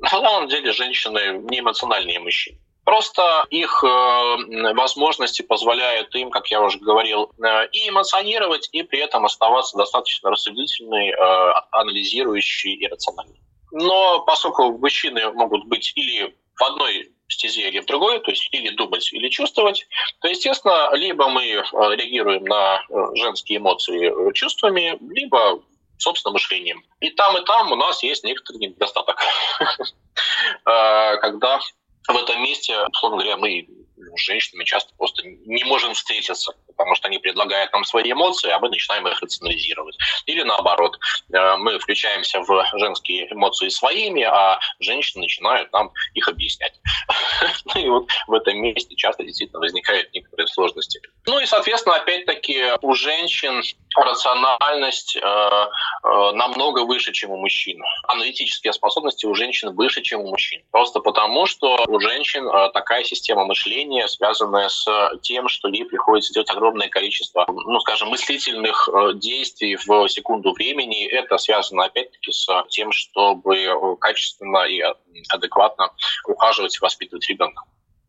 На 0.00 0.08
самом 0.08 0.48
деле 0.48 0.72
женщины 0.72 1.42
не 1.50 1.60
эмоциональнее 1.60 2.20
мужчин. 2.20 2.58
Просто 2.86 3.46
их 3.50 3.82
э, 3.82 4.72
возможности 4.74 5.42
позволяют 5.42 6.14
им, 6.14 6.30
как 6.30 6.46
я 6.52 6.62
уже 6.62 6.78
говорил, 6.78 7.32
э, 7.44 7.66
и 7.72 7.88
эмоционировать, 7.88 8.68
и 8.70 8.84
при 8.84 9.00
этом 9.00 9.24
оставаться 9.24 9.76
достаточно 9.76 10.30
рассудительной, 10.30 11.10
э, 11.10 11.52
анализирующей 11.72 12.74
и 12.74 12.86
рациональной. 12.86 13.40
Но 13.72 14.20
поскольку 14.20 14.78
мужчины 14.78 15.32
могут 15.32 15.66
быть 15.66 15.92
или 15.96 16.36
в 16.54 16.62
одной 16.62 17.10
стезе 17.26 17.68
или 17.68 17.80
в 17.80 17.86
другой, 17.86 18.20
то 18.20 18.30
есть 18.30 18.48
или 18.52 18.68
думать, 18.68 19.12
или 19.12 19.28
чувствовать, 19.30 19.88
то, 20.20 20.28
естественно, 20.28 20.94
либо 20.94 21.28
мы 21.28 21.44
реагируем 21.44 22.44
на 22.44 22.84
женские 23.16 23.58
эмоции 23.58 24.32
чувствами, 24.32 24.96
либо 25.12 25.60
собственно, 25.98 26.32
мышлением. 26.32 26.84
И 27.00 27.10
там, 27.10 27.36
и 27.36 27.44
там 27.44 27.72
у 27.72 27.76
нас 27.76 28.02
есть 28.02 28.24
некоторый 28.24 28.58
недостаток. 28.58 29.20
Когда 30.64 31.60
в 32.08 32.16
этом 32.16 32.42
месте, 32.42 32.78
условно 32.92 33.18
говоря, 33.18 33.36
мы 33.36 33.66
с 33.96 34.20
женщинами 34.20 34.64
часто 34.64 34.94
просто 34.96 35.22
не 35.24 35.64
можем 35.64 35.94
встретиться, 35.94 36.52
потому 36.66 36.94
что 36.94 37.08
они 37.08 37.18
предлагают 37.18 37.72
нам 37.72 37.84
свои 37.84 38.12
эмоции, 38.12 38.50
а 38.50 38.58
мы 38.58 38.68
начинаем 38.68 39.06
их 39.08 39.20
рационализировать. 39.20 39.96
Или 40.26 40.42
наоборот, 40.42 40.98
э, 41.32 41.56
мы 41.56 41.78
включаемся 41.78 42.40
в 42.40 42.66
женские 42.74 43.32
эмоции 43.32 43.68
своими, 43.68 44.22
а 44.22 44.58
женщины 44.80 45.22
начинают 45.22 45.72
нам 45.72 45.92
их 46.14 46.28
объяснять. 46.28 46.74
Ну 47.74 47.80
и 47.80 47.88
вот 47.88 48.08
в 48.28 48.32
этом 48.32 48.58
месте 48.58 48.94
часто 48.94 49.24
действительно 49.24 49.60
возникают 49.60 50.12
некоторые 50.14 50.46
сложности. 50.46 51.00
Ну 51.26 51.40
и, 51.40 51.46
соответственно, 51.46 51.96
опять-таки 51.96 52.62
у 52.80 52.94
женщин 52.94 53.62
рациональность 53.96 55.16
э, 55.16 55.20
э, 55.20 56.32
намного 56.32 56.84
выше, 56.84 57.12
чем 57.12 57.30
у 57.30 57.36
мужчин. 57.36 57.82
Аналитические 58.04 58.72
способности 58.72 59.26
у 59.26 59.34
женщин 59.34 59.74
выше, 59.74 60.02
чем 60.02 60.20
у 60.20 60.30
мужчин. 60.30 60.62
Просто 60.70 61.00
потому, 61.00 61.46
что 61.46 61.84
у 61.88 62.00
женщин 62.00 62.48
такая 62.72 63.04
система 63.04 63.44
мышления, 63.44 63.85
связанная 64.06 64.68
с 64.68 64.86
тем, 65.22 65.48
что 65.48 65.68
ей 65.68 65.84
приходится 65.84 66.32
делать 66.32 66.50
огромное 66.50 66.88
количество, 66.88 67.44
ну, 67.48 67.80
скажем, 67.80 68.08
мыслительных 68.08 68.88
э, 68.88 69.14
действий 69.14 69.76
в 69.76 70.08
секунду 70.08 70.52
времени. 70.52 71.06
Это 71.06 71.38
связано, 71.38 71.84
опять-таки, 71.84 72.32
с 72.32 72.46
тем, 72.68 72.92
чтобы 72.92 73.56
э, 73.56 73.96
качественно 74.00 74.64
и 74.64 74.82
адекватно 75.28 75.90
ухаживать 76.26 76.76
и 76.76 76.80
воспитывать 76.80 77.28
ребенка. 77.28 77.64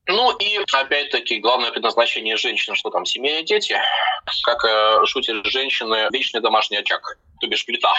Ну 0.07 0.31
и, 0.37 0.59
опять-таки, 0.71 1.39
главное 1.39 1.71
предназначение 1.71 2.37
женщины, 2.37 2.75
что 2.75 2.89
там, 2.89 3.05
семья 3.05 3.39
и 3.39 3.43
дети. 3.43 3.77
Как 4.43 4.63
э, 4.63 5.05
шутят 5.05 5.45
женщины, 5.45 6.07
вечный 6.11 6.39
домашний 6.39 6.77
очаг, 6.77 7.19
то 7.41 7.47
бишь 7.47 7.65
плита 7.65 7.93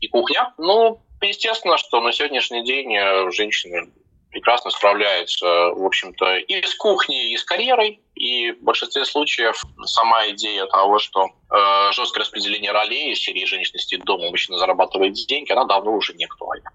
и 0.00 0.08
кухня. 0.08 0.52
Ну, 0.58 1.00
естественно, 1.22 1.78
что 1.78 2.00
на 2.00 2.12
сегодняшний 2.12 2.64
день 2.64 2.94
э, 2.94 3.30
женщины 3.30 3.90
прекрасно 4.30 4.70
справляются, 4.70 5.46
в 5.46 5.84
общем-то, 5.84 6.36
и 6.36 6.62
с 6.62 6.74
кухней, 6.74 7.32
и 7.32 7.36
с 7.36 7.44
карьерой. 7.44 8.00
И 8.14 8.52
в 8.52 8.62
большинстве 8.62 9.04
случаев 9.04 9.62
сама 9.84 10.28
идея 10.30 10.66
того, 10.66 10.98
что 10.98 11.26
э, 11.26 11.92
жесткое 11.92 12.22
распределение 12.22 12.72
ролей 12.72 13.12
из 13.12 13.18
серии 13.20 13.44
«Женщина 13.44 13.78
сидит 13.78 14.04
дома, 14.04 14.30
мужчина 14.30 14.58
зарабатывает 14.58 15.14
деньги», 15.14 15.52
она 15.52 15.64
давно 15.64 15.92
уже 15.92 16.14
не 16.14 16.24
актуальна. 16.24 16.70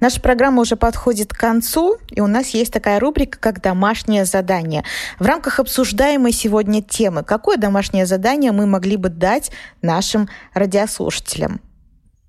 Наша 0.00 0.20
программа 0.20 0.62
уже 0.62 0.76
подходит 0.76 1.32
к 1.32 1.38
концу, 1.38 1.98
и 2.10 2.20
у 2.20 2.28
нас 2.28 2.50
есть 2.50 2.72
такая 2.72 3.00
рубрика, 3.00 3.38
как 3.38 3.60
«Домашнее 3.60 4.24
задание». 4.24 4.84
В 5.18 5.26
рамках 5.26 5.58
обсуждаемой 5.58 6.32
сегодня 6.32 6.82
темы, 6.82 7.24
какое 7.24 7.56
домашнее 7.56 8.06
задание 8.06 8.52
мы 8.52 8.66
могли 8.66 8.96
бы 8.96 9.08
дать 9.08 9.50
нашим 9.82 10.28
радиослушателям? 10.54 11.60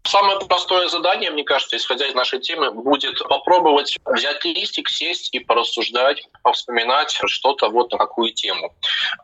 Самое 0.10 0.40
простое 0.40 0.88
задание, 0.88 1.30
мне 1.30 1.44
кажется, 1.44 1.78
исходя 1.78 2.08
из 2.08 2.16
нашей 2.16 2.40
темы, 2.40 2.72
будет 2.72 3.20
попробовать 3.20 3.96
взять 4.06 4.44
листик, 4.44 4.90
сесть 4.90 5.30
и 5.36 5.40
порассуждать, 5.40 6.28
повспоминать 6.42 7.16
что-то 7.28 7.70
вот 7.70 7.92
на 7.92 8.00
какую 8.00 8.34
тему. 8.34 8.74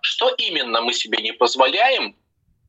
Что 0.02 0.30
именно 0.30 0.84
мы 0.84 0.94
себе 0.94 1.24
не 1.24 1.32
позволяем 1.32 2.16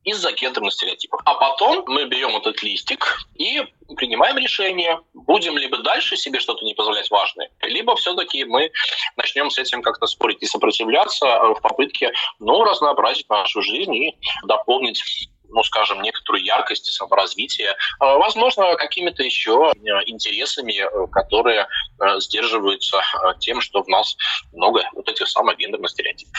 из-за 0.03 0.31
гендерных 0.31 0.73
стереотипов. 0.73 1.21
А 1.25 1.35
потом 1.35 1.83
мы 1.85 2.05
берем 2.05 2.35
этот 2.37 2.63
листик 2.63 3.19
и 3.35 3.61
принимаем 3.95 4.37
решение, 4.37 4.99
будем 5.13 5.57
либо 5.57 5.77
дальше 5.79 6.15
себе 6.15 6.39
что-то 6.39 6.63
не 6.65 6.73
позволять 6.73 7.11
важное, 7.11 7.51
либо 7.61 7.95
все-таки 7.97 8.45
мы 8.45 8.71
начнем 9.17 9.51
с 9.51 9.59
этим 9.59 9.81
как-то 9.81 10.07
спорить 10.07 10.41
и 10.41 10.45
сопротивляться 10.47 11.25
в 11.53 11.61
попытке 11.61 12.13
ну, 12.39 12.63
разнообразить 12.63 13.29
нашу 13.29 13.61
жизнь 13.61 13.93
и 13.93 14.17
дополнить 14.45 15.03
ну, 15.49 15.63
скажем, 15.63 16.01
некоторую 16.01 16.43
яркость 16.43 16.87
и 16.89 16.91
саморазвитие, 16.91 17.75
а, 17.99 18.17
возможно, 18.17 18.75
какими-то 18.75 19.23
еще 19.23 19.71
э, 19.75 19.79
интересами, 20.05 20.81
э, 20.81 21.07
которые 21.11 21.67
э, 21.99 22.19
сдерживаются 22.19 23.01
тем, 23.39 23.61
что 23.61 23.83
в 23.83 23.87
нас 23.87 24.15
много 24.53 24.83
вот 24.93 25.09
этих 25.09 25.27
самых 25.27 25.57
гендерных 25.57 25.91
стереотипов. 25.91 26.33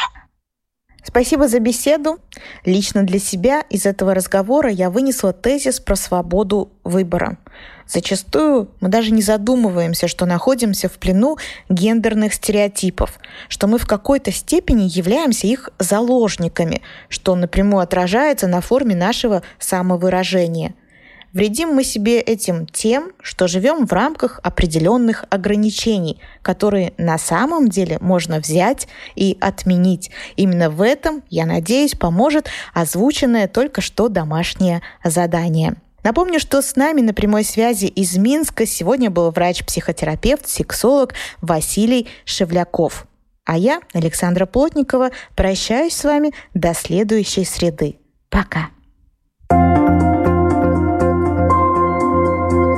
Спасибо 1.09 1.49
за 1.49 1.59
беседу. 1.59 2.19
Лично 2.67 3.03
для 3.03 3.19
себя 3.19 3.63
из 3.71 3.87
этого 3.87 4.13
разговора 4.13 4.71
я 4.71 4.91
вынесла 4.91 5.33
тезис 5.33 5.81
про 5.81 5.97
свободу 5.97 6.71
выбора. 6.85 7.39
Зачастую 7.87 8.69
мы 8.81 8.91
даже 8.91 9.11
не 9.13 9.23
задумываемся, 9.23 10.07
что 10.07 10.27
находимся 10.27 10.91
в 10.91 10.99
плену 10.99 11.39
гендерных 11.71 12.35
стереотипов, 12.35 13.19
что 13.49 13.67
мы 13.69 13.79
в 13.79 13.87
какой-то 13.87 14.31
степени 14.33 14.83
являемся 14.83 15.47
их 15.47 15.71
заложниками, 15.79 16.83
что 17.09 17.35
напрямую 17.37 17.81
отражается 17.81 18.47
на 18.47 18.61
форме 18.61 18.95
нашего 18.95 19.43
самовыражения– 19.59 20.75
Вредим 21.33 21.75
мы 21.75 21.85
себе 21.85 22.21
этим 22.21 22.67
тем, 22.67 23.13
что 23.23 23.49
живем 23.49 23.87
в 23.87 23.93
рамках 23.93 24.41
определенных 24.43 25.25
ограничений, 25.31 26.21
которые 26.43 26.95
на 26.97 27.19
самом 27.19 27.69
деле 27.69 27.99
можно 28.01 28.41
взять 28.41 28.89
и 29.15 29.37
отменить. 29.41 30.11
Именно 30.37 30.71
в 30.71 30.81
этом, 30.81 31.23
я 31.29 31.45
надеюсь, 31.45 31.95
поможет 31.95 32.49
озвученное 32.73 33.47
только 33.47 33.81
что 33.81 34.09
домашнее 34.09 34.81
задание. 35.05 35.77
Напомню, 36.03 36.41
что 36.41 36.63
с 36.63 36.77
нами 36.77 37.03
на 37.03 37.13
прямой 37.13 37.45
связи 37.45 37.87
из 37.87 38.17
Минска 38.17 38.65
сегодня 38.65 39.11
был 39.11 39.31
врач-психотерапевт, 39.31 40.49
сексолог 40.49 41.13
Василий 41.43 42.09
Шевляков. 42.25 43.07
А 43.45 43.59
я, 43.59 43.81
Александра 43.93 44.47
Плотникова, 44.47 45.11
прощаюсь 45.35 45.95
с 45.95 46.05
вами 46.05 46.33
до 46.55 46.73
следующей 46.73 47.45
среды. 47.45 47.97
Пока. 48.31 48.71